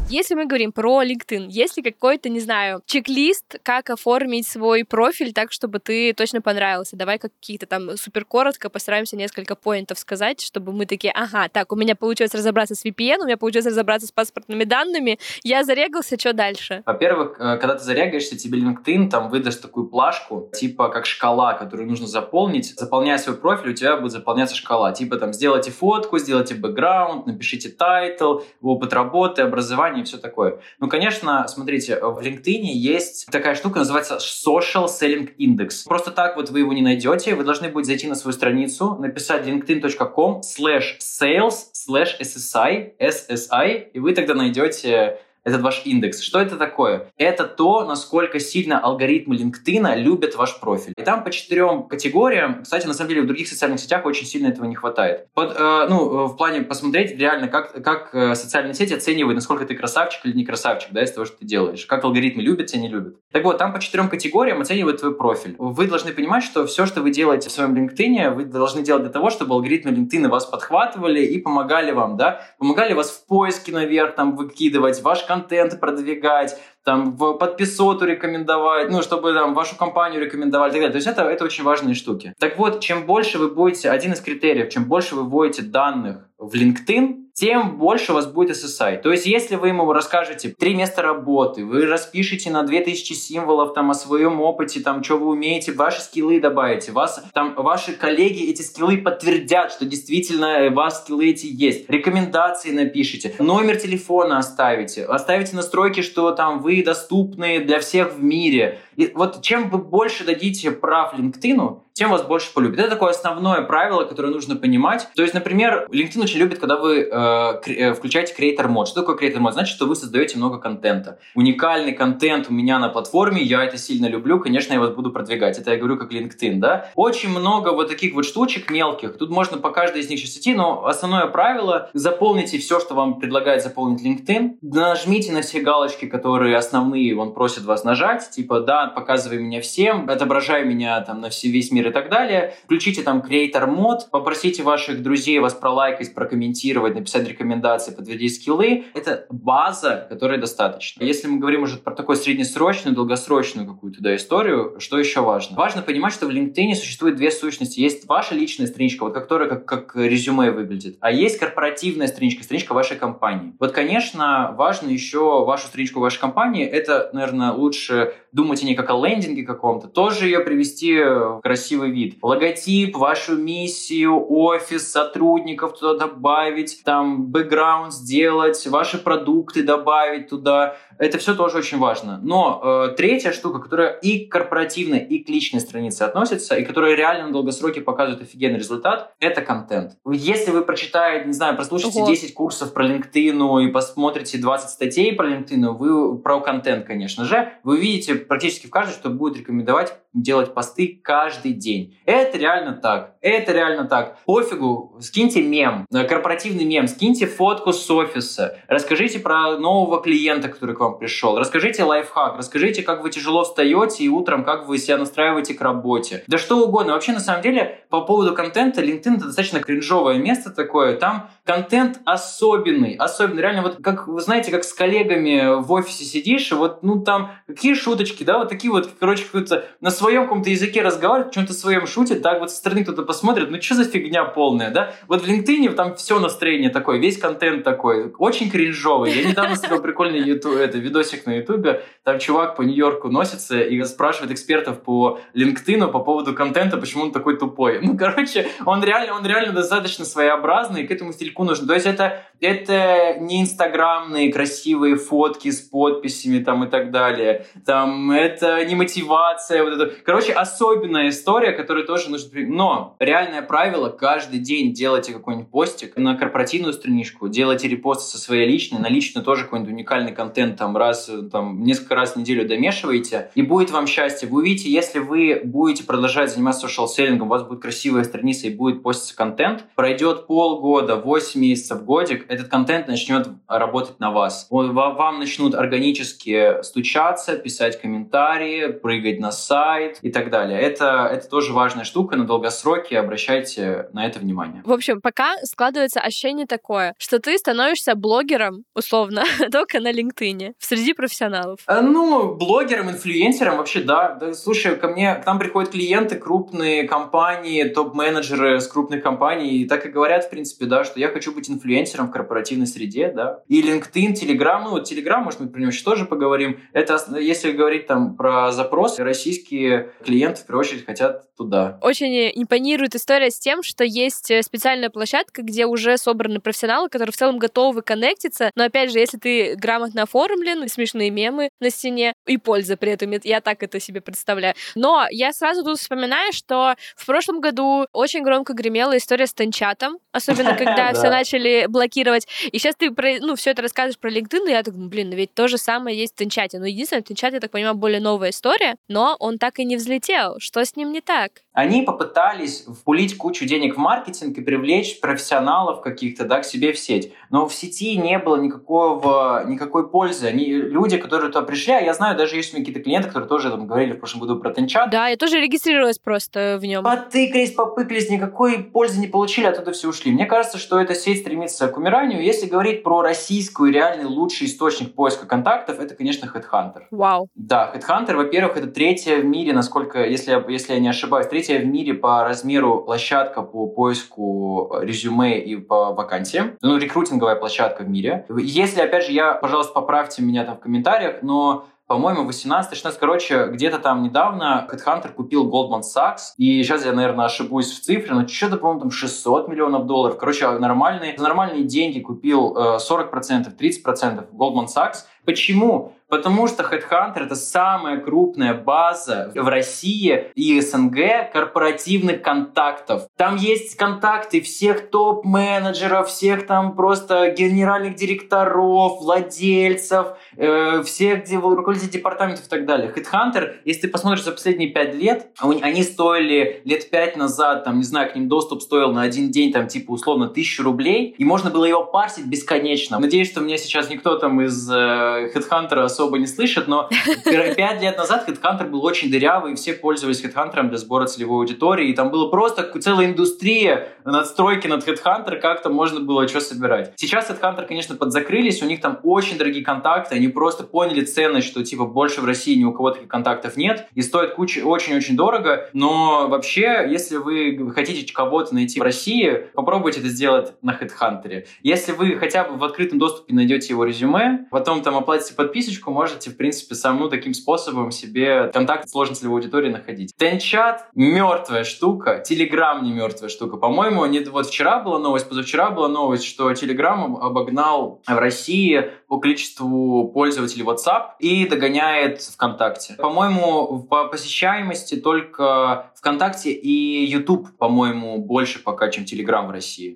[0.10, 5.34] Если мы говорим про LinkedIn, есть ли какой-то, не знаю, чек-лист, как оформить свой профиль
[5.34, 6.96] так, чтобы ты точно понравился?
[6.96, 11.74] Давай какие-то там супер коротко постараемся несколько point ов сказать, чтобы мы такие, ага, так,
[11.74, 16.17] у меня получилось разобраться с VPN, у меня получилось разобраться с паспортными данными, я зарегался,
[16.17, 16.84] что дальше?
[16.86, 21.86] Во-первых, э, когда ты зарегаешься, тебе LinkedIn там выдаст такую плашку, типа как шкала, которую
[21.89, 22.80] нужно заполнить.
[22.80, 24.93] Заполняя свой профиль, у тебя будет заполняться шкала.
[24.93, 30.60] Типа там сделайте фотку, сделайте бэкграунд, напишите title, опыт работы, образование, и все такое.
[30.79, 35.86] Ну, конечно, смотрите, в LinkedIn есть такая штука, называется Social Selling Index.
[35.86, 39.45] Просто так вот вы его не найдете, вы должны будете зайти на свою страницу, написать
[39.45, 46.21] linkedin.com slash sales slash SSI, SSI, и вы тогда найдете этот ваш индекс.
[46.21, 47.07] Что это такое?
[47.17, 50.93] Это то, насколько сильно алгоритмы LinkedIn любят ваш профиль.
[50.97, 54.47] И там по четырем категориям, кстати, на самом деле в других социальных сетях очень сильно
[54.47, 55.27] этого не хватает.
[55.33, 59.73] Под, э, ну, в плане посмотреть реально, как, как э, социальные сети оценивают, насколько ты
[59.75, 61.86] красавчик или не красавчик, да, из того, что ты делаешь.
[61.86, 63.15] Как алгоритмы любят тебя, не любят.
[63.31, 65.55] Так вот, там по четырем категориям оценивают твой профиль.
[65.57, 69.12] Вы должны понимать, что все, что вы делаете в своем LinkedIn, вы должны делать для
[69.12, 74.15] того, чтобы алгоритмы LinkedIn вас подхватывали и помогали вам, да, помогали вас в поиске наверх,
[74.15, 80.21] там, выкидывать ваш контент, контент продвигать, там в подписоту рекомендовать, ну, чтобы там вашу компанию
[80.21, 80.91] рекомендовали и так далее.
[80.91, 82.34] То есть это, это очень важные штуки.
[82.39, 86.54] Так вот, чем больше вы будете, один из критериев, чем больше вы вводите данных в
[86.54, 88.97] LinkedIn, тем больше у вас будет SSI.
[88.97, 93.91] То есть, если вы ему расскажете три места работы, вы распишите на 2000 символов там
[93.91, 98.63] о своем опыте, там, что вы умеете, ваши скиллы добавите, вас, там, ваши коллеги эти
[98.63, 101.88] скиллы подтвердят, что действительно у вас скиллы эти есть.
[101.88, 108.80] Рекомендации напишите, номер телефона оставите, оставите настройки, что там вы доступны для всех в мире.
[108.97, 112.79] И вот чем вы больше дадите прав LinkedIn, тем вас больше полюбит.
[112.79, 115.07] Это такое основное правило, которое нужно понимать.
[115.15, 118.86] То есть, например, LinkedIn очень любит, когда вы э, э, включаете Creator Mode.
[118.86, 119.53] Что такое Creator Mode?
[119.53, 121.17] Значит, что вы создаете много контента.
[121.33, 125.57] Уникальный контент у меня на платформе, я это сильно люблю, конечно, я вас буду продвигать.
[125.57, 126.91] Это я говорю как LinkedIn, да?
[126.93, 129.17] Очень много вот таких вот штучек мелких.
[129.17, 133.19] Тут можно по каждой из них сейчас идти, но основное правило, заполните все, что вам
[133.19, 138.87] предлагает заполнить LinkedIn, нажмите на все галочки, которые основные он просит вас нажать, типа, да,
[138.95, 142.54] показывай меня всем, отображай меня там на весь мир и так далее.
[142.65, 148.86] Включите там Creator мод, попросите ваших друзей вас пролайкать, прокомментировать, написать рекомендации, подтвердить скиллы.
[148.93, 151.04] Это база, которой достаточно.
[151.04, 155.58] Если мы говорим уже про такую среднесрочную, долгосрочную какую-то да, историю, что еще важно?
[155.58, 157.80] Важно понимать, что в LinkedIn существует две сущности.
[157.80, 162.73] Есть ваша личная страничка, вот которая как, как резюме выглядит, а есть корпоративная страничка, страничка
[162.73, 163.54] вашей компании.
[163.60, 166.65] Вот, конечно, важно еще вашу страничку вашей компании.
[166.65, 171.57] Это, наверное, лучше думать о ней как о лендинге каком-то, тоже ее привести в красивый
[171.67, 172.17] красивый вид.
[172.21, 180.75] Логотип, вашу миссию, офис, сотрудников туда добавить, там бэкграунд сделать, ваши продукты добавить туда.
[180.99, 182.19] Это все тоже очень важно.
[182.23, 186.95] Но э, третья штука, которая и к корпоративной, и к личной странице относится, и которая
[186.95, 189.97] реально на долгосроке показывает офигенный результат, это контент.
[190.10, 192.10] Если вы прочитаете, не знаю, прослушаете Ого.
[192.10, 197.53] 10 курсов про LinkedIn и посмотрите 20 статей про LinkedIn, вы про контент, конечно же,
[197.63, 201.97] вы увидите практически в каждой, что будет рекомендовать делать посты каждый день.
[202.05, 203.15] Это реально так.
[203.21, 204.17] Это реально так.
[204.25, 210.75] Пофигу, скиньте мем, э, корпоративный мем, скиньте фотку с офиса, расскажите про нового клиента, который
[210.75, 214.97] к вам пришел, расскажите лайфхак, расскажите, как вы тяжело встаете и утром, как вы себя
[214.97, 216.23] настраиваете к работе.
[216.28, 216.93] Да что угодно.
[216.93, 220.95] Вообще, на самом деле, по поводу контента, LinkedIn это достаточно кринжовое место такое.
[220.97, 223.41] Там контент особенный, особенный.
[223.41, 227.32] Реально, вот как, вы знаете, как с коллегами в офисе сидишь, и вот, ну, там,
[227.47, 231.54] какие шуточки, да, вот такие вот, короче, какой-то на своем каком-то языке разговаривает, в чем-то
[231.54, 234.93] своем шутит, так вот со стороны кто-то посмотрит, ну что за фигня полная, да?
[235.08, 239.12] Вот в LinkedIn там все настроение такое, весь контент такой, очень кринжовый.
[239.13, 243.83] Я недавно смотрел прикольный YouTube, это, видосик на Ютубе, там чувак по Нью-Йорку носится и
[243.83, 247.79] спрашивает экспертов по LinkedIn по поводу контента, почему он такой тупой.
[247.87, 251.67] Ну, короче, он реально, он реально достаточно своеобразный, и к этому стильку нужно.
[251.67, 257.45] То есть это, это не инстаграмные красивые фотки с подписями там и так далее.
[257.65, 259.93] Там это не мотивация, вот это.
[260.03, 262.29] Короче, особенная история, которую тоже нужно...
[262.33, 268.47] Но реальное правило, каждый день делайте какой-нибудь постик на корпоративную страничку, делайте репосты со своей
[268.47, 272.47] личной, на личную тоже какой-нибудь уникальный контент, там, там раз, там, несколько раз в неделю
[272.47, 274.27] домешиваете, и будет вам счастье.
[274.27, 278.84] Вы увидите, если вы будете продолжать заниматься social-селлингом, у вас будет красивая страница и будет
[278.84, 284.47] поститься контент, пройдет полгода, 8 месяцев, годик, этот контент начнет работать на вас.
[284.49, 290.60] Вам начнут органически стучаться, писать комментарии, прыгать на сайт и так далее.
[290.60, 294.62] Это, это тоже важная штука на долгосроке, обращайте на это внимание.
[294.65, 300.93] В общем, пока складывается ощущение такое, что ты становишься блогером, условно, только на LinkedIn, среди
[300.93, 301.60] профессионалов.
[301.65, 304.13] А, ну, блогером, инфлюенсером вообще, да.
[304.20, 304.34] да.
[304.34, 309.86] Слушай, ко мне, к нам приходят клиенты, крупные компании, топ-менеджеры с крупных компаний, и так
[309.86, 313.41] и говорят, в принципе, да, что я хочу быть инфлюенсером в корпоративной среде, да.
[313.48, 316.60] И LinkedIn, Telegram, ну, вот Telegram, может, мы про него еще тоже поговорим.
[316.74, 321.78] Это, если говорить там про запрос, российские клиенты, в первую очередь, хотят туда.
[321.82, 327.17] Очень импонирует история с тем, что есть специальная площадка, где уже собраны профессионалы, которые в
[327.17, 332.38] целом готовы коннектиться, но, опять же, если ты грамотно оформлен, смешные мемы на стене, и
[332.38, 334.55] польза при этом, я так это себе представляю.
[334.75, 339.99] Но я сразу тут вспоминаю, что в прошлом году очень громко гремела история с Тенчатом,
[340.12, 342.27] особенно когда все начали блокировать.
[342.51, 345.47] И сейчас ты ну, все это рассказываешь про LinkedIn, и я так, блин, ведь то
[345.47, 346.60] же самое есть в Тенчате.
[346.60, 350.39] Но единственное, Тенчат, я так понимаю, более новая история, но он так и не взлетел.
[350.39, 351.31] Что с ним не так?
[351.58, 356.78] Они попытались впулить кучу денег в маркетинг и привлечь профессионалов каких-то да, к себе в
[356.78, 357.13] сеть.
[357.32, 360.28] Но в сети не было никакого, никакой пользы.
[360.28, 363.28] Они, люди, которые туда пришли, а я знаю, даже есть у меня какие-то клиенты, которые
[363.28, 364.91] тоже там говорили в прошлом году про Тенчат.
[364.91, 366.84] Да, я тоже регистрировалась просто в нем.
[366.84, 370.12] Потыкались, попыкались, никакой пользы не получили, оттуда все ушли.
[370.12, 372.24] Мне кажется, что эта сеть стремится к умиранию.
[372.24, 376.84] Если говорить про российскую реальный лучший источник поиска контактов, это, конечно, Headhunter.
[376.91, 377.30] Вау.
[377.34, 381.65] Да, Headhunter, во-первых, это третья в мире, насколько, если я, если я не ошибаюсь, третья
[381.65, 386.57] в мире по размеру площадка по поиску резюме и по вакансиям.
[386.62, 388.25] Ну, рекрутинговая площадка в мире.
[388.38, 393.79] Если, опять же, я, пожалуйста, поправьте меня там в комментариях, но по-моему, 18-16, короче, где-то
[393.79, 398.57] там недавно Headhunter купил Goldman Sachs, и сейчас я, наверное, ошибусь в цифре, но что-то,
[398.57, 400.17] по-моему, там 600 миллионов долларов.
[400.17, 405.05] Короче, нормальные, за нормальные деньги купил э, 40%, 30% Goldman Sachs.
[405.23, 405.93] Почему?
[406.10, 413.08] Потому что Headhunter— это самая крупная база в России и СНГ корпоративных контактов.
[413.17, 422.46] Там есть контакты всех топ-менеджеров, всех там просто генеральных директоров, владельцев, э, всех руководителей департаментов
[422.46, 422.93] и так далее.
[422.96, 427.84] Headhunter, если ты посмотришь за последние пять лет, они стоили лет пять назад, там, не
[427.84, 431.50] знаю, к ним доступ стоил на один день, там, типа, условно, тысячу рублей, и можно
[431.50, 432.98] было его парсить бесконечно.
[433.00, 436.89] Надеюсь, что меня сейчас никто там из э, Headhunter особо не слышит, но
[437.25, 441.89] пять лет назад HeadHunter был очень дырявый, и все пользовались HeadHunter для сбора целевой аудитории,
[441.89, 446.93] и там была просто целая индустрия надстройки над HeadHunter, как там можно было что собирать.
[446.97, 451.63] Сейчас HeadHunter, конечно, подзакрылись, у них там очень дорогие контакты, они просто поняли ценность, что
[451.63, 455.69] типа больше в России ни у кого таких контактов нет, и стоит куча очень-очень дорого,
[455.73, 461.45] но вообще, если вы хотите кого-то найти в России, попробуйте это сделать на HeadHunter.
[461.63, 466.17] Если вы хотя бы в открытом доступе найдете его резюме, потом там оплатите подписочку, можете
[466.17, 470.13] можете, в принципе, сам, ну, таким способом себе контакт с сложной целевой аудиторией находить.
[470.17, 473.58] Тенчат— мертвая штука, Телеграм не мертвая штука.
[473.58, 479.19] По-моему, не, вот вчера была новость, позавчера была новость, что Телеграм обогнал в России по
[479.19, 482.95] количеству пользователей WhatsApp и догоняет ВКонтакте.
[482.97, 489.95] По-моему, по посещаемости только ВКонтакте и YouTube, по-моему, больше пока, чем Телеграм в России.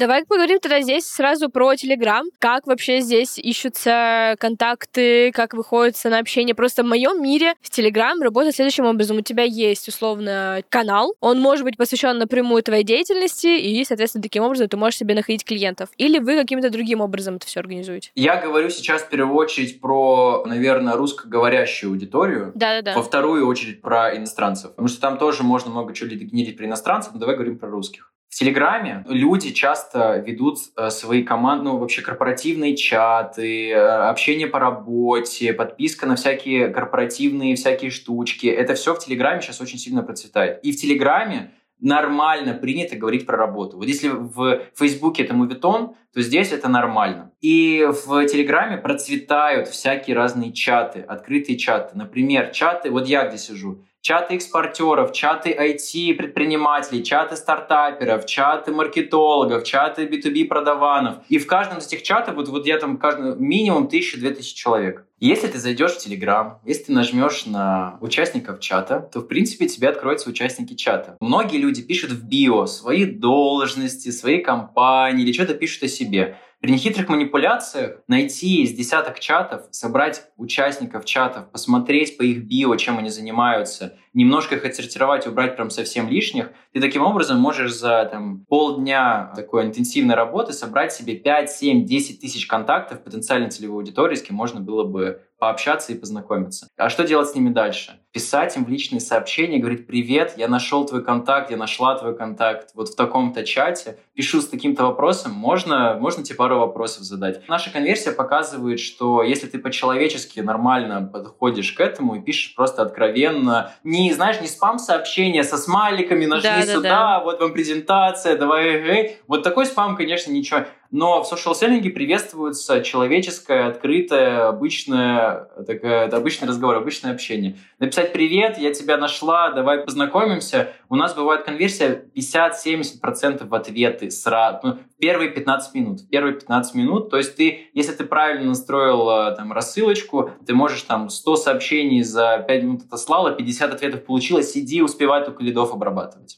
[0.00, 2.24] Давай поговорим тогда здесь сразу про Телеграм.
[2.38, 6.54] Как вообще здесь ищутся контакты, как выходится на общение.
[6.54, 9.18] Просто в моем мире в Телеграм работает следующим образом.
[9.18, 11.12] У тебя есть, условно, канал.
[11.20, 15.44] Он может быть посвящен напрямую твоей деятельности, и, соответственно, таким образом ты можешь себе находить
[15.44, 15.90] клиентов.
[15.98, 18.10] Или вы каким-то другим образом это все организуете?
[18.14, 22.52] Я говорю сейчас в первую очередь про, наверное, русскоговорящую аудиторию.
[22.54, 22.94] Да-да-да.
[22.94, 24.70] Во вторую очередь про иностранцев.
[24.70, 28.09] Потому что там тоже можно много чего генерить про иностранцев, но давай говорим про русских.
[28.30, 34.60] В Телеграме люди часто ведут э, свои команды, ну, вообще корпоративные чаты, э, общение по
[34.60, 38.46] работе, подписка на всякие корпоративные всякие штучки.
[38.46, 40.60] Это все в Телеграме сейчас очень сильно процветает.
[40.62, 43.78] И в Телеграме нормально принято говорить про работу.
[43.78, 47.32] Вот если в Фейсбуке это мувитон, то здесь это нормально.
[47.40, 51.98] И в Телеграме процветают всякие разные чаты, открытые чаты.
[51.98, 60.06] Например, чаты, вот я где сижу, чаты экспортеров, чаты IT-предпринимателей, чаты стартаперов, чаты маркетологов, чаты
[60.06, 61.18] B2B продаванов.
[61.28, 65.06] И в каждом из этих чатов, вот, вот я там каждый, минимум 1000-2000 человек.
[65.18, 69.90] Если ты зайдешь в Телеграм, если ты нажмешь на участников чата, то, в принципе, тебе
[69.90, 71.18] откроются участники чата.
[71.20, 76.38] Многие люди пишут в био свои должности, свои компании или что-то пишут о себе.
[76.60, 82.98] При нехитрых манипуляциях найти из десяток чатов, собрать участников чатов, посмотреть по их био, чем
[82.98, 88.44] они занимаются, немножко их отсортировать, убрать прям совсем лишних, ты таким образом можешь за там,
[88.44, 94.22] полдня такой интенсивной работы собрать себе 5, 7, 10 тысяч контактов потенциальной целевой аудитории, с
[94.22, 96.68] кем можно было бы пообщаться и познакомиться.
[96.76, 98.00] А что делать с ними дальше?
[98.12, 102.70] Писать им в личные сообщения, говорить «Привет, я нашел твой контакт, я нашла твой контакт
[102.74, 107.46] вот в таком-то чате, пишу с таким-то вопросом, можно, можно тебе пару вопросов задать».
[107.46, 113.74] Наша конверсия показывает, что если ты по-человечески нормально подходишь к этому и пишешь просто откровенно,
[113.84, 117.20] не, знаешь, не спам-сообщения со смайликами, нажми да, сюда, да, да.
[117.20, 119.18] вот вам презентация, давай, эй.
[119.28, 126.48] Вот такой спам, конечно, ничего но в социал-селлинге приветствуется человеческое, открытое, обычное, такое, это обычный
[126.48, 127.56] разговор, обычное общение.
[127.78, 130.72] Написать «Привет, я тебя нашла, давай познакомимся».
[130.88, 136.08] У нас бывает конверсия 50-70% в ответы сразу, ну, первые 15 минут.
[136.10, 140.82] Первые 15 минут, то есть ты, если ты правильно настроил э, там рассылочку, ты можешь
[140.82, 146.36] там 100 сообщений за 5 минут отослала, 50 ответов получила, сиди, успевай только лидов обрабатывать.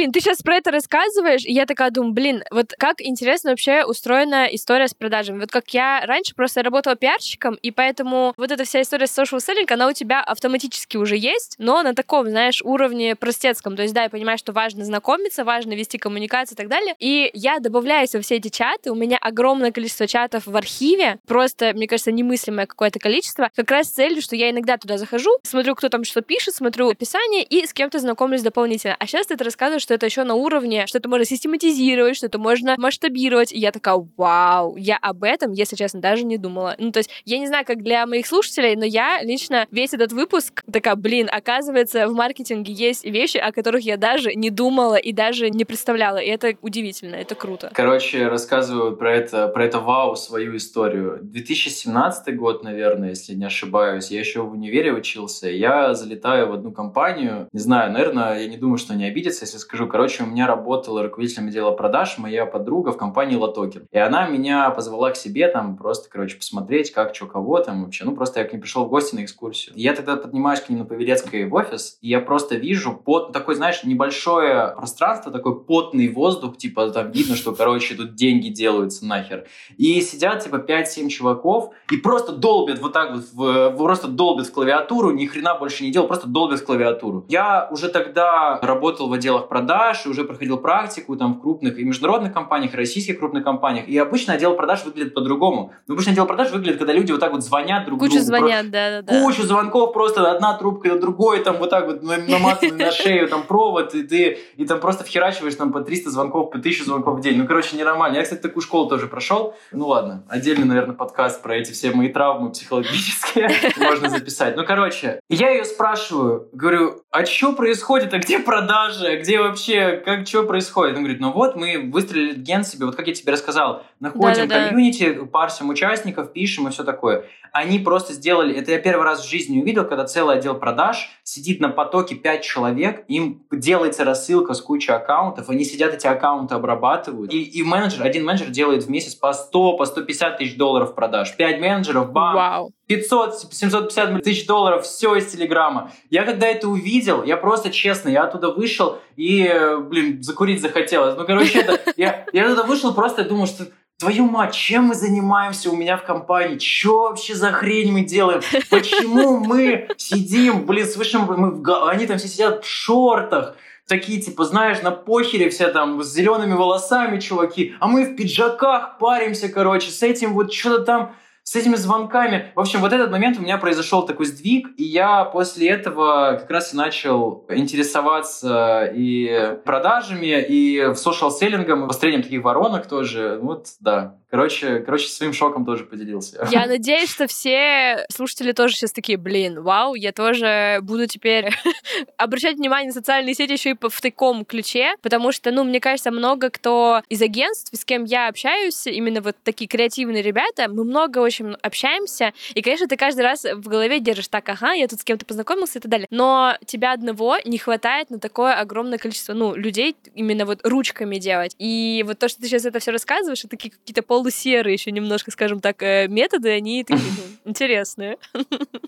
[0.00, 3.84] Блин, ты сейчас про это рассказываешь, и я такая думаю, блин, вот как интересно вообще
[3.84, 5.40] устроена история с продажами.
[5.40, 9.40] Вот как я раньше просто работала пиарщиком, и поэтому вот эта вся история с social
[9.40, 13.76] selling, она у тебя автоматически уже есть, но на таком, знаешь, уровне простецком.
[13.76, 16.94] То есть, да, я понимаю, что важно знакомиться, важно вести коммуникацию и так далее.
[16.98, 21.74] И я добавляюсь во все эти чаты, у меня огромное количество чатов в архиве, просто,
[21.74, 25.74] мне кажется, немыслимое какое-то количество, как раз с целью, что я иногда туда захожу, смотрю,
[25.74, 28.96] кто там что пишет, смотрю описание и с кем-то знакомлюсь дополнительно.
[28.98, 32.26] А сейчас ты это рассказываешь что это еще на уровне, что это можно систематизировать, что
[32.26, 33.50] это можно масштабировать.
[33.50, 36.76] И я такая, вау, я об этом, если честно, даже не думала.
[36.78, 40.12] Ну, то есть, я не знаю, как для моих слушателей, но я лично весь этот
[40.12, 45.12] выпуск такая, блин, оказывается, в маркетинге есть вещи, о которых я даже не думала и
[45.12, 46.18] даже не представляла.
[46.18, 47.72] И это удивительно, это круто.
[47.74, 51.18] Короче, рассказываю про это, про это вау свою историю.
[51.20, 56.70] 2017 год, наверное, если не ошибаюсь, я еще в универе учился, я залетаю в одну
[56.70, 60.46] компанию, не знаю, наверное, я не думаю, что они обидятся, если скажу, короче, у меня
[60.46, 63.86] работала руководителем отдела продаж моя подруга в компании LATOKEN.
[63.90, 68.04] И она меня позвала к себе там просто, короче, посмотреть, как, что, кого там вообще.
[68.04, 69.74] Ну, просто я к ней пришел в гости на экскурсию.
[69.76, 73.54] Я тогда поднимаюсь к ним на Павелецкой в офис, и я просто вижу под такой,
[73.54, 79.46] знаешь, небольшое пространство, такой потный воздух, типа там видно, что, короче, тут деньги делаются нахер.
[79.76, 84.52] И сидят, типа, 5-7 чуваков, и просто долбят вот так вот, в, просто долбят в
[84.52, 87.24] клавиатуру, ни хрена больше не делал, просто долбят в клавиатуру.
[87.28, 91.78] Я уже тогда работал в отделах продаж, продаж, и уже проходил практику там в крупных
[91.78, 93.88] и международных компаниях, и российских крупных компаниях.
[93.88, 95.72] И обычно отдел продаж выглядит по-другому.
[95.86, 98.26] Но обычно отдел продаж выглядит, когда люди вот так вот звонят друг Кучу другу.
[98.26, 99.22] звонят, да, да, да.
[99.22, 103.44] Кучу звонков, просто одна трубка на другой, там вот так вот наматанный на шею там
[103.44, 107.20] провод, и ты и там просто вхерачиваешь там по 300 звонков, по 1000 звонков в
[107.20, 107.38] день.
[107.38, 108.16] Ну, короче, ненормально.
[108.16, 109.54] Я, кстати, такую школу тоже прошел.
[109.72, 114.56] Ну, ладно, отдельный, наверное, подкаст про эти все мои травмы психологические можно записать.
[114.56, 120.02] Ну, короче, я ее спрашиваю, говорю, а что происходит, а где продажи, а где вообще,
[120.04, 120.96] как, что происходит?
[120.96, 124.58] Он говорит, ну вот, мы выстрелили ген себе, вот как я тебе рассказал, находим да,
[124.58, 127.26] да, комьюнити, парсим участников, пишем и все такое.
[127.52, 131.60] Они просто сделали, это я первый раз в жизни увидел, когда целый отдел продаж сидит
[131.60, 137.32] на потоке 5 человек, им делается рассылка с кучей аккаунтов, они сидят эти аккаунты обрабатывают,
[137.32, 141.36] и, и менеджер, один менеджер делает в месяц по 100, по 150 тысяч долларов продаж.
[141.36, 142.72] 5 менеджеров, бам, Вау.
[142.86, 145.92] 500, 750 тысяч долларов, все из Телеграма.
[146.10, 149.39] Я когда это увидел, я просто честно, я оттуда вышел и,
[149.88, 151.16] блин, закурить захотелось.
[151.16, 153.66] Ну, короче, это, я, я оттуда вышел просто думал, что
[153.98, 156.58] твою мать, чем мы занимаемся у меня в компании?
[156.58, 158.40] Что вообще за хрень мы делаем?
[158.70, 164.44] Почему мы сидим, блин, слышим, мы в, они там все сидят в шортах, такие, типа,
[164.44, 169.90] знаешь, на похере все там с зелеными волосами чуваки, а мы в пиджаках паримся, короче,
[169.90, 171.16] с этим вот что-то там
[171.50, 172.52] с этими звонками.
[172.54, 176.48] В общем, вот этот момент у меня произошел такой сдвиг, и я после этого как
[176.48, 183.40] раз и начал интересоваться и продажами, и в social-селлингом, построением таких воронок тоже.
[183.42, 184.19] Вот, да.
[184.30, 186.46] Короче, короче, своим шоком тоже поделился.
[186.52, 191.50] Я надеюсь, что все слушатели тоже сейчас такие, блин, вау, я тоже буду теперь
[192.16, 196.12] обращать внимание на социальные сети еще и в таком ключе, потому что, ну, мне кажется,
[196.12, 201.18] много кто из агентств, с кем я общаюсь, именно вот такие креативные ребята, мы много
[201.18, 205.04] очень общаемся, и, конечно, ты каждый раз в голове держишь так, ага, я тут с
[205.04, 209.56] кем-то познакомился и так далее, но тебя одного не хватает на такое огромное количество, ну,
[209.56, 211.56] людей именно вот ручками делать.
[211.58, 214.90] И вот то, что ты сейчас это все рассказываешь, это такие какие-то пол полусерые еще
[214.90, 217.10] немножко, скажем так, э, методы, они такие
[217.44, 218.18] ну, интересные.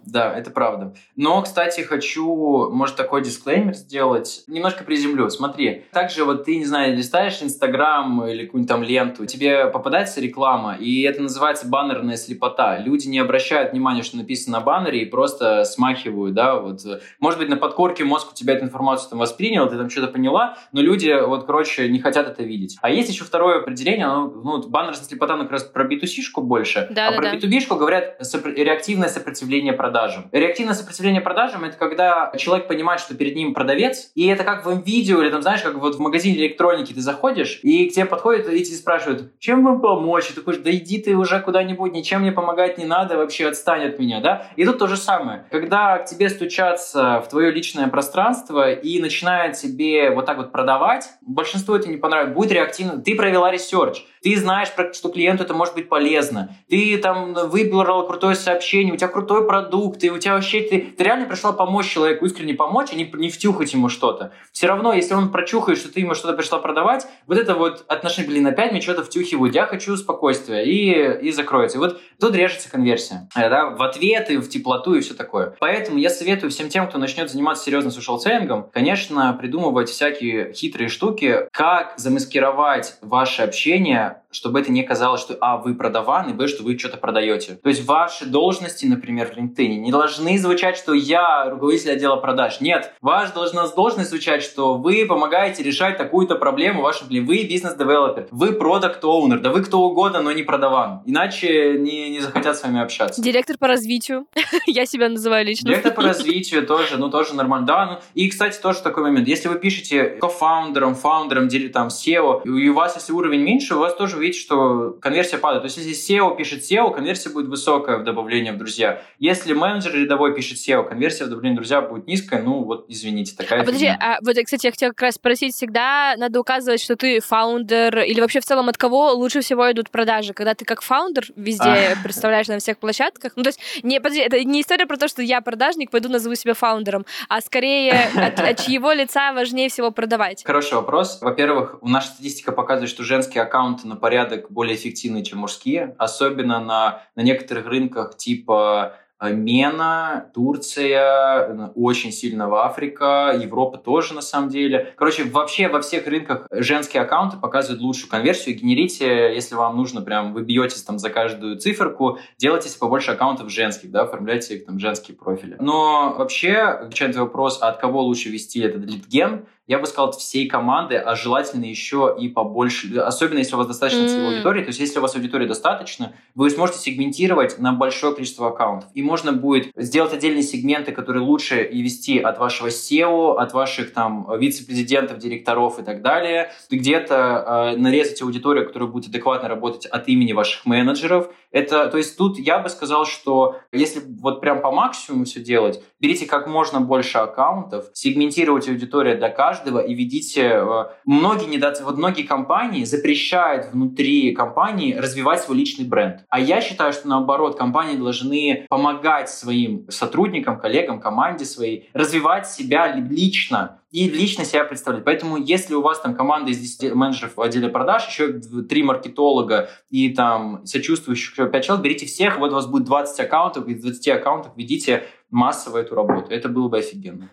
[0.04, 0.94] Да, это правда.
[1.16, 4.44] Но, кстати, хочу, может, такой дисклеймер сделать.
[4.46, 5.30] Немножко приземлю.
[5.30, 10.76] Смотри, также вот ты, не знаю, листаешь Инстаграм или какую-нибудь там ленту, тебе попадается реклама,
[10.78, 12.78] и это называется баннерная слепота.
[12.78, 16.80] Люди не обращают внимания, что написано на баннере, и просто смахивают, да, вот.
[17.20, 20.58] Может быть, на подкорке мозг у тебя эту информацию там воспринял, ты там что-то поняла,
[20.72, 22.76] но люди, вот, короче, не хотят это видеть.
[22.82, 26.86] А есть еще второе определение, оно, ну, баннерная слепота, ну, как раз про B2C-шку больше,
[26.90, 27.34] да, а да, про да.
[27.36, 30.28] B2B-шку говорят сопр- реактивное сопротивление продажам.
[30.32, 34.82] Реактивное сопротивление продажам— это когда человек понимает, что перед ним продавец, и это как в
[34.84, 38.48] видео или там, знаешь, как вот в магазине электроники ты заходишь, и к тебе подходят
[38.48, 40.26] и тебе спрашивают, чем вам помочь?
[40.26, 43.84] И ты такой, да иди ты уже куда-нибудь, ничем мне помогать не надо, вообще отстань
[43.84, 44.46] от меня, да?
[44.56, 45.46] И тут то же самое.
[45.50, 51.08] Когда к тебе стучатся в твое личное пространство и начинают тебе вот так вот продавать,
[51.20, 53.00] большинству это не понравится, будет реактивно.
[53.00, 58.34] Ты провела research, ты знаешь, что клиенту это может быть полезно, ты там выбрал крутое
[58.34, 62.26] сообщение, у тебя крутой продукт, и у тебя вообще, ты, ты реально пришла помочь человеку,
[62.26, 64.32] искренне помочь, а не, не втюхать ему что-то.
[64.52, 68.30] Все равно, если он прочухает, что ты ему что-то пришла продавать, вот это вот отношение,
[68.30, 71.78] блин, опять мне что-то втюхивают, я хочу спокойствия, и, и закроется.
[71.78, 75.54] И вот тут режется конверсия, да, в ответы, в теплоту и все такое.
[75.58, 80.52] Поэтому я советую всем тем, кто начнет заниматься серьезно social selling ом, конечно, придумывать всякие
[80.52, 86.32] хитрые штуки, как замаскировать ваше общение чтобы это не казалось, что а, вы продаван, и
[86.32, 87.55] б, что вы что-то продаете.
[87.55, 92.61] То есть ваши должности, например, в LinkedIn не должны звучать, что я руководитель отдела продаж.
[92.61, 97.34] Нет, ваша должность, должность звучать, что вы помогаете решать такую-то проблему вашим клиентам.
[97.34, 101.03] Вы бизнес-девелопер, вы продукт-оунер, да вы кто угодно, но не продаван.
[101.07, 103.22] Иначе не, не захотят с вами общаться.
[103.22, 104.26] Директор по развитию.
[104.66, 105.68] я себя называю лично.
[105.68, 107.66] Директор по развитию тоже, ну тоже нормально.
[107.66, 109.28] Да, ну, и, кстати, тоже такой момент.
[109.28, 113.74] Если вы пишете co-founder ом, founder ом, там, CEO, и у вас, если уровень меньше,
[113.74, 115.62] у вас тоже видите, что конверсия падает.
[115.62, 119.03] То есть, если CEO пишет CEO, конверсия будет высокая в добавление в друзья.
[119.18, 122.43] Если менеджер рядовой пишет CEO, конверсия в добавление в друзья будет низкая.
[122.43, 126.14] Ну, вот, извините, такая А подожди, а, вот, кстати, я хотела как раз спросить, всегда
[126.16, 130.32] надо указывать, что ты founder, или вообще в целом от кого лучше всего идут продажи?
[130.32, 133.32] Когда ты как founder везде представляешь на всех площадках?
[133.36, 136.34] Ну, то есть, не, подожди, это не история про то, что я продажник, пойду назову
[136.34, 140.45] себя founder ом, а скорее от, от чьего лица важнее всего продавать?
[140.45, 141.18] Хороший вопрос.
[141.20, 147.02] Во-первых, наша статистика показывает, что женские аккаунты на порядок более эффективны, чем мужские, особенно на,
[147.16, 148.96] на некоторых рынках типа
[149.30, 154.94] Мена, Турция, очень сильно в Африка, Европа тоже на самом деле.
[154.96, 158.56] Короче, вообще во всех рынках женские аккаунты показывают лучшую конверсию.
[158.56, 163.90] Генерите, если вам нужно, прям вы бьетесь там за каждую циферку, делайте побольше аккаунтов женских,
[163.90, 165.56] да, оформляйте их там женские профили.
[165.60, 170.12] Но вообще, отвечая на вопрос, а от кого лучше вести этот литген, я бы сказал,
[170.12, 174.26] всей команды, а желательно еще и побольше, особенно если у вас достаточно mm-hmm.
[174.26, 178.90] аудитории, то есть если у вас аудитории достаточно, вы сможете сегментировать на большое количество аккаунтов.
[178.92, 183.94] И можно будет сделать отдельные сегменты, которые лучше и вести от вашего SEO, от ваших
[183.94, 186.50] там вице-президентов, директоров и так далее.
[186.70, 191.32] Где-то э, нарезать аудиторию, которая будет адекватно работать от имени ваших менеджеров.
[191.50, 195.82] Это, то есть тут я бы сказал, что если вот прям по максимуму все делать,
[195.98, 200.42] берите как можно больше аккаунтов, сегментируйте аудиторию для каждого и ведите...
[200.42, 201.74] Э, многие, недо...
[201.82, 206.24] вот многие компании запрещают внутри компании развивать свой личный бренд.
[206.28, 212.94] А я считаю, что наоборот, компании должны помогать своим сотрудникам, коллегам, команде своей развивать себя
[212.94, 215.04] лично, и лично себя представлять.
[215.04, 218.32] Поэтому, если у вас там команда из 10 менеджеров в отделе продаж, еще
[218.62, 223.20] три маркетолога и там сочувствующих еще 5 человек, берите всех, вот у вас будет 20
[223.20, 226.30] аккаунтов, из 20 аккаунтов ведите массово эту работу.
[226.30, 227.28] Это было бы офигенно.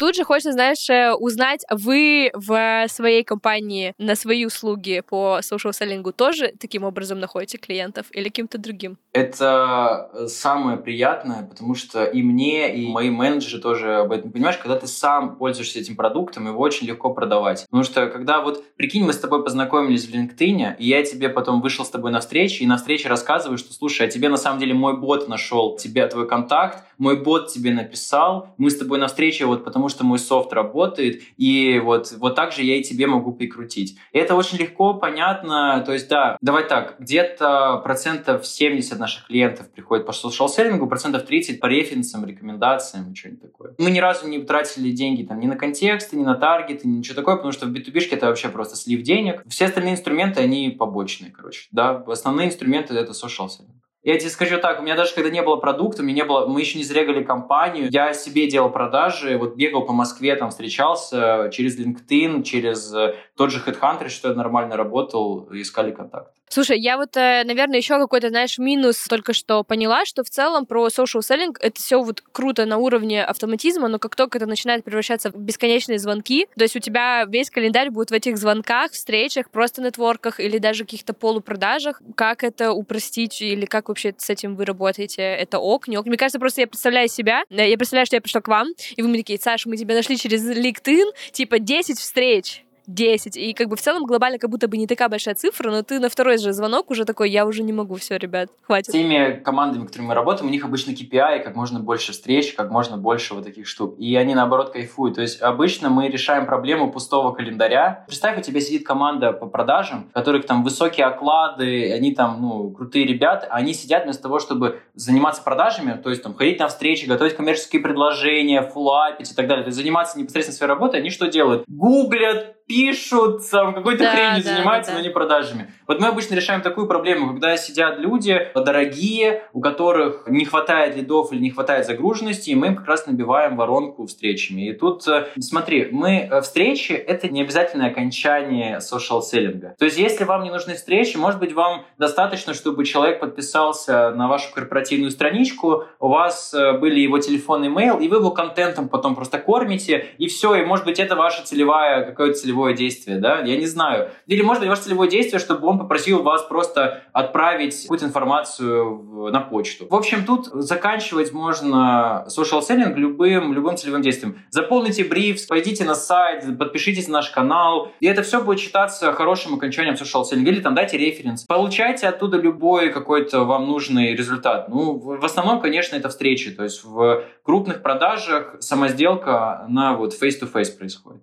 [0.00, 5.74] Тут же хочется, знаешь, э, узнать, вы в своей компании на свои услуги по social
[5.74, 8.96] селлингу тоже таким образом находите клиентов или каким-то другим?
[9.12, 14.56] Это э, самое приятное, потому что и мне, и мои менеджеры тоже об этом понимаешь,
[14.56, 17.66] когда ты сам пользуешься этим продуктом, его очень легко продавать.
[17.66, 21.60] Потому что когда вот, прикинь, мы с тобой познакомились в LinkedIn, и я тебе потом
[21.60, 24.60] вышел с тобой на встречу, и на встрече рассказываю, что, слушай, а тебе на самом
[24.60, 29.08] деле мой бот нашел тебе твой контакт, мой бот тебе написал, мы с тобой на
[29.08, 33.06] встрече вот потому что мой софт работает, и вот, вот так же я и тебе
[33.06, 33.98] могу прикрутить.
[34.12, 39.70] И это очень легко, понятно, то есть да, давай так, где-то процентов 70 наших клиентов
[39.70, 43.74] приходит по social-селлингу, процентов 30 по референсам, рекомендациям и что-нибудь такое.
[43.78, 47.16] Мы ни разу не тратили деньги там ни на контексты, ни на таргеты, ни ничего
[47.16, 49.42] такое, потому что в B2B это вообще просто слив денег.
[49.48, 51.68] Все остальные инструменты, они побочные, короче.
[51.72, 53.79] Да, основные инструменты это social-селлинг.
[54.02, 56.46] Я тебе скажу так, у меня даже когда не было продукта, у меня не было,
[56.46, 61.50] мы еще не зарегали компанию, я себе делал продажи, вот бегал по Москве, там встречался
[61.52, 66.32] через LinkedIn, через э, тот же Headhunter, что я нормально работал, искали контакт.
[66.52, 70.66] Слушай, я вот, э, наверное, еще какой-то, знаешь, минус только что поняла, что в целом
[70.66, 74.82] про social selling это все вот круто на уровне автоматизма, но как только это начинает
[74.82, 79.48] превращаться в бесконечные звонки, то есть у тебя весь календарь будет в этих звонках, встречах,
[79.48, 84.64] просто нетворках или даже каких-то полупродажах, как это упростить или как вообще с этим вы
[84.64, 85.22] работаете?
[85.22, 86.06] Это ок, не ок?
[86.06, 89.02] Мне кажется, просто я представляю себя, э, я представляю, что я пришла к вам, и
[89.02, 93.36] вы мне такие, Саша, мы тебя нашли через LinkedIn, типа 10 встреч 10.
[93.36, 95.98] И как бы в целом глобально как будто бы не такая большая цифра, но ты
[96.00, 98.88] на второй же звонок уже такой, я уже не могу, все, ребят, хватит.
[98.88, 102.70] С теми командами, которыми мы работаем, у них обычно KPI, как можно больше встреч, как
[102.70, 103.96] можно больше вот таких штук.
[103.98, 105.16] И они, наоборот, кайфуют.
[105.16, 108.04] То есть обычно мы решаем проблему пустого календаря.
[108.06, 112.70] Представь, у тебя сидит команда по продажам, у которых там высокие оклады, они там, ну,
[112.70, 117.06] крутые ребята, они сидят вместо того, чтобы заниматься продажами, то есть там ходить на встречи,
[117.06, 121.26] готовить коммерческие предложения, фуллапить и так далее, то есть заниматься непосредственно своей работой, они что
[121.26, 121.64] делают?
[121.66, 124.98] Гуглят, пишут, там, какой-то да, хренью да, занимаются, да.
[124.98, 125.72] но не продажами.
[125.90, 131.32] Вот мы обычно решаем такую проблему, когда сидят люди дорогие, у которых не хватает лидов
[131.32, 134.68] или не хватает загруженности, и мы им как раз набиваем воронку встречами.
[134.68, 139.74] И тут, э, смотри, мы э, встречи— это не обязательное окончание social-селлинга.
[139.80, 144.28] То есть, если вам не нужны встречи, может быть, вам достаточно, чтобы человек подписался на
[144.28, 149.16] вашу корпоративную страничку, у вас э, были его телефон, имейл, и вы его контентом потом
[149.16, 153.40] просто кормите, и все, и может быть, это ваша целевая, какое-то целевое целевое действие, да,
[153.40, 154.10] я не знаю.
[154.26, 159.40] Или, может быть, ваше целевое действие, чтобы он попросил вас просто отправить какую-то информацию на
[159.40, 159.86] почту.
[159.88, 164.36] В общем, тут заканчивать можно social selling любым, любым целевым действием.
[164.50, 169.54] Заполните бриф, пойдите на сайт, подпишитесь на наш канал, и это все будет считаться хорошим
[169.54, 170.44] окончанием social selling.
[170.44, 171.44] Или там дайте референс.
[171.44, 174.68] Получайте оттуда любой какой-то вам нужный результат.
[174.68, 176.50] Ну, в основном, конечно, это встречи.
[176.50, 181.22] То есть в крупных продажах сама сделка, на вот face-to-face происходит.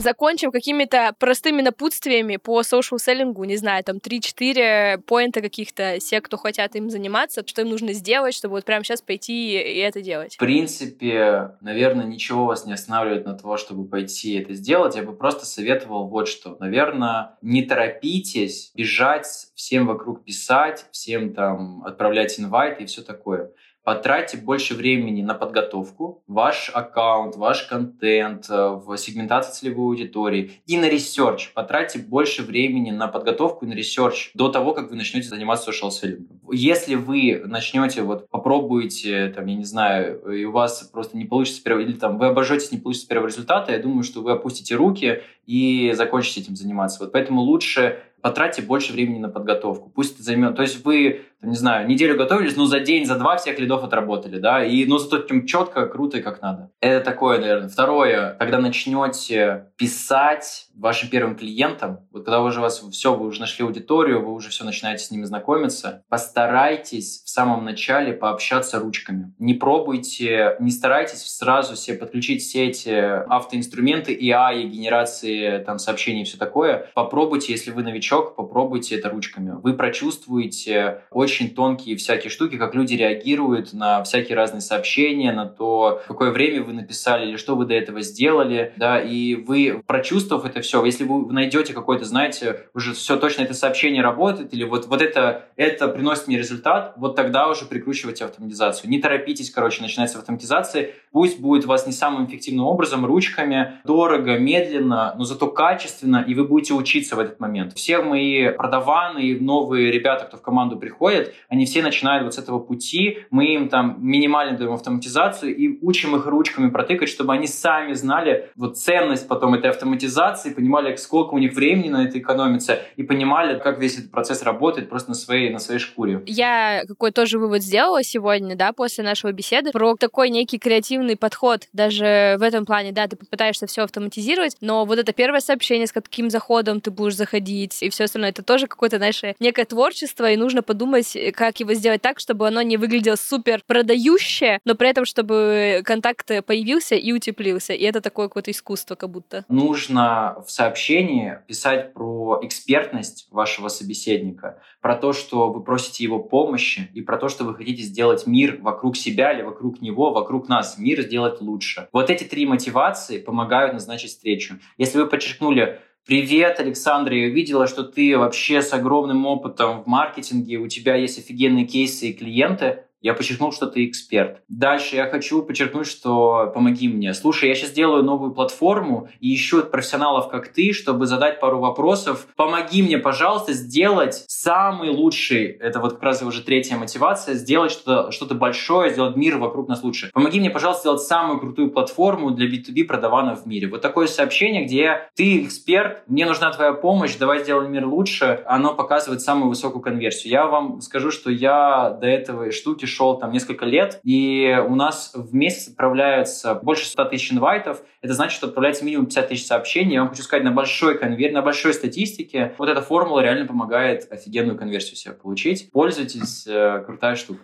[0.00, 6.38] Закончим какими-то простыми напутствиями по social селлингу, не знаю, там 3-4 поинта каких-то, все, кто
[6.38, 10.36] хотят им заниматься, что им нужно сделать, чтобы вот прямо сейчас пойти и это делать.
[10.36, 14.96] В принципе, наверное, ничего вас не останавливает на того, чтобы пойти это сделать.
[14.96, 16.56] Я бы просто советовал вот что.
[16.60, 23.50] Наверное, не торопитесь бежать, всем вокруг писать, всем там отправлять invite и все такое
[23.84, 30.76] потратьте больше времени на подготовку, ваш аккаунт, ваш контент, э, в сегментацию целевой аудитории и
[30.76, 31.52] на research.
[31.54, 35.90] Потратьте больше времени на подготовку и на research до того, как вы начнете заниматься social
[35.90, 36.26] selling.
[36.52, 41.62] Если вы начнете, вот попробуете, там, я не знаю, и у вас просто не получится
[41.62, 45.22] первого, или там вы обожетесь, не получится первого результата, я думаю, что вы опустите руки
[45.46, 47.00] и закончите этим заниматься.
[47.00, 49.90] Вот поэтому лучше потратьте больше времени на подготовку.
[49.90, 50.56] Пусть это займет...
[50.56, 54.38] То есть вы, не знаю, неделю готовились, но за день, за два всех лидов отработали,
[54.38, 56.70] да, и ну зато тем четко, круто и как надо.
[56.80, 57.68] Это такое, наверное.
[57.68, 63.64] Второе, когда начнете писать вашим первым клиентам, вот когда уже вас все, вы уже нашли
[63.64, 69.32] аудиторию, вы уже все начинаете с ними знакомиться, постарайтесь в самом начале пообщаться ручками.
[69.38, 76.24] Не пробуйте, не старайтесь сразу себе подключить все эти автоинструменты, AI, генерации там сообщений и
[76.24, 76.88] все такое.
[76.94, 79.52] Попробуйте, если вы новичок, попробуйте это ручками.
[79.62, 86.00] Вы прочувствуете очень тонкие всякие штуки, как люди реагируют на всякие разные сообщения, на то,
[86.08, 90.60] какое время вы написали или что вы до этого сделали, да, и вы, прочувствовав это
[90.60, 95.02] все, если вы найдете какой-то, знаете, уже все точно это сообщение работает, или вот, вот
[95.02, 98.90] это, это приносит мне результат, вот тогда уже прикручивайте автоматизацию.
[98.90, 100.94] Не торопитесь, короче, начинать с автоматизации.
[101.12, 106.34] Пусть будет у вас не самым эффективным образом, ручками, дорого, медленно, но зато качественно, и
[106.34, 107.72] вы будете учиться в этот момент.
[107.74, 112.38] Все мои продаваны и новые ребята, кто в команду приходят, они все начинают вот с
[112.38, 113.18] этого пути.
[113.30, 118.50] Мы им там минимально даем автоматизацию и учим их ручками протыкать, чтобы они сами знали
[118.54, 123.58] вот ценность потом этой автоматизации, понимали, сколько у них времени на это экономится, и понимали,
[123.58, 126.22] как весь этот процесс работает просто на своей, на своей шкуре.
[126.26, 131.68] Я какой тоже вывод сделала сегодня, да, после нашего беседы, про такой некий креативный подход.
[131.72, 135.92] Даже в этом плане, да, ты попытаешься все автоматизировать, но вот это первое сообщение, с
[135.92, 138.30] каким заходом ты будешь заходить, и все остальное.
[138.30, 142.62] Это тоже какое-то, знаешь, некое творчество, и нужно подумать, как его сделать так, чтобы оно
[142.62, 147.72] не выглядело супер продающее, но при этом, чтобы контакт появился и утеплился.
[147.72, 149.44] И это такое какое-то искусство как будто.
[149.48, 156.90] Нужно в сообщении писать про экспертность вашего собеседника, про то, что вы просите его помощи,
[156.94, 160.78] и про то, что вы хотите сделать мир вокруг себя или вокруг него, вокруг нас,
[160.78, 161.88] мир сделать лучше.
[161.92, 164.54] Вот эти три мотивации помогают назначить встречу.
[164.78, 170.56] Если вы подчеркнули привет, Александр, я увидела, что ты вообще с огромным опытом в маркетинге,
[170.56, 174.42] у тебя есть офигенные кейсы и клиенты, я подчеркнул, что ты эксперт.
[174.48, 177.14] Дальше я хочу подчеркнуть, что помоги мне.
[177.14, 182.26] Слушай, я сейчас делаю новую платформу и ищу профессионалов, как ты, чтобы задать пару вопросов.
[182.36, 188.10] Помоги мне, пожалуйста, сделать самый лучший, это вот как раз уже третья мотивация, сделать что-то
[188.10, 190.10] что большое, сделать мир вокруг нас лучше.
[190.12, 193.68] Помоги мне, пожалуйста, сделать самую крутую платформу для B2B продаванов в мире.
[193.68, 198.42] Вот такое сообщение, где ты эксперт, мне нужна твоя помощь, давай сделаем мир лучше.
[198.46, 200.32] Оно показывает самую высокую конверсию.
[200.32, 205.12] Я вам скажу, что я до этого штуки шел там несколько лет, и у нас
[205.14, 207.82] в месяц отправляется больше 100 тысяч инвайтов.
[208.02, 209.94] Это значит, что отправляется минимум 50 тысяч сообщений.
[209.94, 214.10] Я вам хочу сказать, на большой конверсии, на большой статистике вот эта формула реально помогает
[214.10, 215.70] офигенную конверсию себе получить.
[215.70, 217.40] Пользуйтесь, э, крутая штука.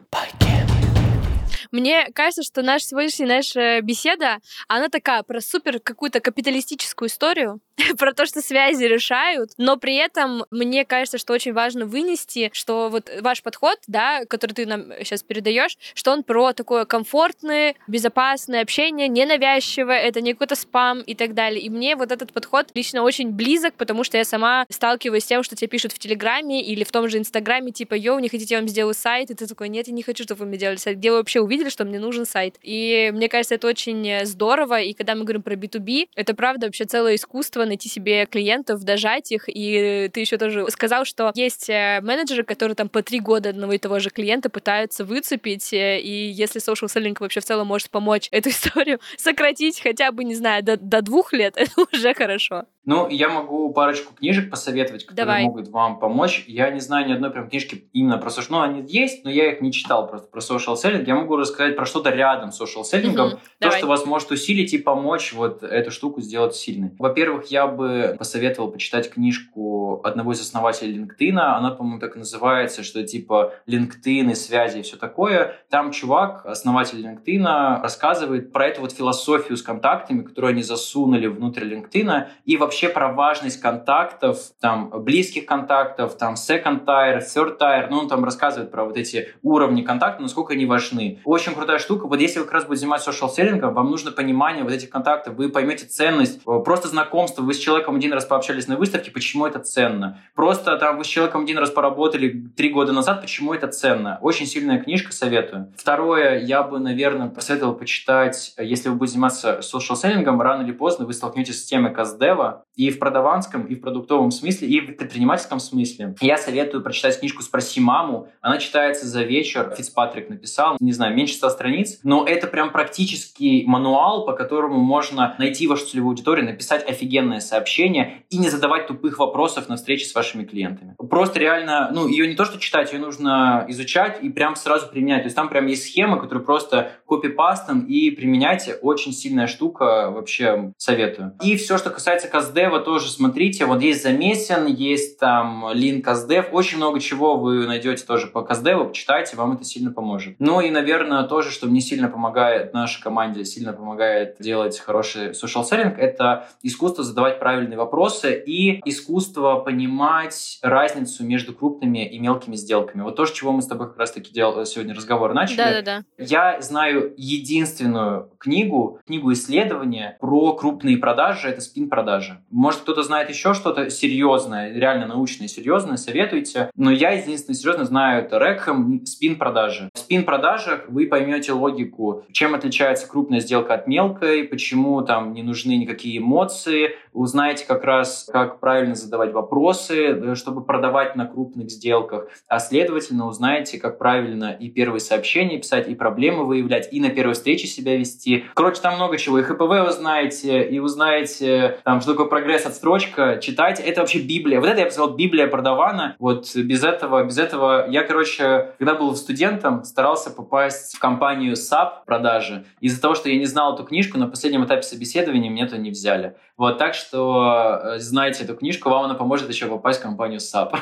[1.71, 4.39] Мне кажется, что наша сегодняшняя наша беседа,
[4.69, 7.61] она такая про супер какую-то капиталистическую историю,
[7.99, 12.89] про то, что связи решают, но при этом мне кажется, что очень важно вынести, что
[12.89, 18.63] вот ваш подход, да, который ты нам сейчас передаешь, что он про такое комфортное, безопасное
[18.63, 21.61] общение, ненавязчивое, это не какой-то спам и так далее.
[21.61, 25.43] И мне вот этот подход лично очень близок, потому что я сама сталкиваюсь с тем,
[25.43, 28.61] что тебе пишут в Телеграме или в том же Инстаграме, типа, йоу, не хотите, я
[28.61, 30.99] вам сделаю сайт, и ты такой, нет, я не хочу, чтобы вы мне делали сайт.
[30.99, 32.57] Где вы вообще увидели, что мне нужен сайт?
[32.63, 36.85] И мне кажется, это очень здорово, и когда мы говорим про B2B, это правда вообще
[36.85, 42.01] целое искусство найти себе клиентов, дожать их, и ты еще тоже сказал, что есть э,
[42.03, 46.29] менеджеры, которые там по три года одного и того же клиента пытаются выцепить, э, и
[46.29, 50.63] если social selling вообще в целом может помочь эту историю сократить хотя бы, не знаю,
[50.63, 52.65] до, до двух лет, это уже хорошо.
[52.87, 55.43] Ну, я могу парочку книжек посоветовать, которые Давай.
[55.43, 56.45] могут вам помочь.
[56.47, 58.47] Я не знаю ни одной прям книжки именно про social.
[58.51, 61.05] Ну, они есть, но я их не читал просто про social selling.
[61.05, 63.09] Я могу рассказать про что-то рядом с social selling.
[63.09, 63.17] Угу.
[63.17, 63.79] То, Давай.
[63.79, 66.93] что вас может усилить и помочь вот эту штуку сделать сильной.
[66.97, 71.37] Во-первых, я бы посоветовал почитать книжку одного из основателей LinkedIn.
[71.37, 75.57] Она, по-моему, так и называется, что типа LinkedIn и связи и все такое.
[75.71, 81.65] Там чувак, основатель LinkedIn, рассказывает про эту вот философию с контактами, которую они засунули внутрь
[81.65, 87.87] LinkedIn, и вообще вообще про важность контактов, там, близких контактов, там, second tier, third tier,
[87.89, 91.23] ну, он там рассказывает про вот эти уровни контакта, насколько они важны.
[91.25, 92.07] Очень крутая штука.
[92.07, 95.37] Вот если вы как раз будете заниматься social селлингом, вам нужно понимание вот этих контактов,
[95.37, 99.59] вы поймете ценность, просто знакомство, вы с человеком один раз пообщались на выставке, почему это
[99.59, 100.21] ценно.
[100.35, 104.19] Просто там вы с человеком один раз поработали три года назад, почему это ценно.
[104.21, 105.73] Очень сильная книжка, советую.
[105.79, 111.07] Второе, я бы, наверное, посоветовал почитать, если вы будете заниматься social селлингом, рано или поздно
[111.07, 115.61] вы столкнетесь с темой каздева, и в продаванском, и в продуктовом смысле, и в предпринимательском
[115.61, 116.15] смысле.
[116.21, 118.29] Я советую прочитать книжку «Спроси маму».
[118.41, 119.75] Она читается за вечер.
[119.77, 125.35] Фицпатрик написал, не знаю, меньше 100 страниц, но это прям практический мануал, по которому можно
[125.39, 130.15] найти вашу целевую аудиторию, написать офигенное сообщение и не задавать тупых вопросов на встрече с
[130.15, 130.95] вашими клиентами.
[131.09, 135.23] Просто реально, ну, ее не то, что читать, ее нужно изучать и прям сразу применять.
[135.23, 138.75] То есть там прям есть схема, которую просто копипастом и применяйте.
[138.75, 141.33] Очень сильная штука, вообще советую.
[141.43, 143.67] И все, что касается КСД, Каздева тоже смотрите.
[143.67, 146.49] Вот есть Замесин, есть там Лин Каздев.
[146.53, 148.87] Очень много чего вы найдете тоже по Каздеву.
[148.87, 150.37] Почитайте, вам это сильно поможет.
[150.39, 155.65] Ну и, наверное, тоже, что мне сильно помогает, нашей команде сильно помогает делать хороший social
[155.71, 163.03] selling, это искусство задавать правильные вопросы и искусство понимать разницу между крупными и мелкими сделками.
[163.03, 165.59] Вот то, с чего мы с тобой как раз-таки делали сегодня разговор начали.
[165.59, 166.05] Да-да-да.
[166.17, 172.36] Я знаю единственную книгу, книгу исследования про крупные продажи, это спин-продажи.
[172.51, 176.71] Может, кто-то знает еще что-то серьезное, реально научное, серьезное, советуйте.
[176.77, 179.91] Но я единственное серьезно знаю это Рекхэм, спин-продажи.
[179.95, 185.77] В спин-продажах вы поймете логику, чем отличается крупная сделка от мелкой, почему там не нужны
[185.77, 192.59] никакие эмоции, узнаете как раз, как правильно задавать вопросы, чтобы продавать на крупных сделках, а
[192.59, 197.67] следовательно узнаете, как правильно и первые сообщения писать, и проблемы выявлять, и на первой встрече
[197.67, 198.45] себя вести.
[198.55, 199.39] Короче, там много чего.
[199.39, 203.81] И ХПВ узнаете, и узнаете, там, что такое прогресс отстрочка, читать.
[203.81, 204.61] Это вообще Библия.
[204.61, 206.17] Вот это я бы сказал Библия продавана.
[206.19, 212.05] Вот без этого, без этого я, короче, когда был студентом, старался попасть в компанию SAP
[212.07, 212.65] продажи.
[212.81, 215.91] Из-за того, что я не знал эту книжку, на последнем этапе собеседования меня туда не
[215.91, 216.37] взяли.
[216.57, 220.75] Вот, так что э, знаете эту книжку, вам она поможет еще попасть в компанию SAP.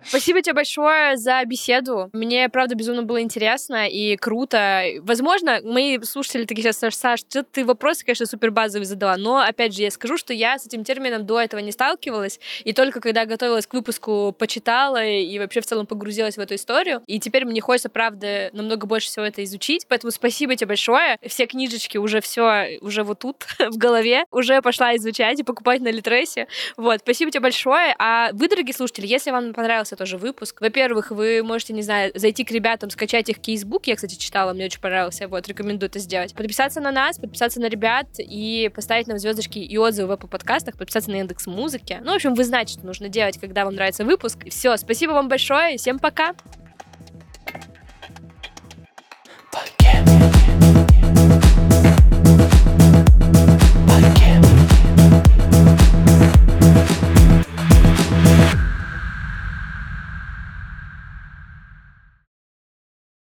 [0.04, 2.08] Спасибо тебе большое за беседу.
[2.14, 4.84] Мне, правда, безумно было интересно и круто.
[5.02, 9.82] Возможно, мои слушатели такие сейчас, Саш, ты вопросы, конечно, супер базовые задала, но, опять же,
[9.82, 13.66] я скажу, что я с этим термином до этого не сталкивалась, и только когда готовилась
[13.66, 17.02] к выпуску, почитала и вообще в целом погрузилась в эту историю.
[17.06, 19.86] И теперь мне хочется, правда, намного больше всего это изучить.
[19.88, 21.18] Поэтому спасибо тебе большое.
[21.26, 25.80] Все книжечки уже все уже вот тут в голове голове, уже пошла изучать и покупать
[25.80, 26.46] на Литресе.
[26.76, 27.94] Вот, спасибо тебе большое.
[27.98, 32.44] А вы, дорогие слушатели, если вам понравился тоже выпуск, во-первых, вы можете, не знаю, зайти
[32.44, 36.34] к ребятам, скачать их кейсбук, я, кстати, читала, мне очень понравился, вот, рекомендую это сделать.
[36.34, 41.10] Подписаться на нас, подписаться на ребят и поставить нам звездочки и отзывы Apple подкастах, подписаться
[41.10, 41.98] на индекс музыки.
[42.02, 44.38] Ну, в общем, вы знаете, что нужно делать, когда вам нравится выпуск.
[44.48, 46.34] Все, спасибо вам большое, всем пока!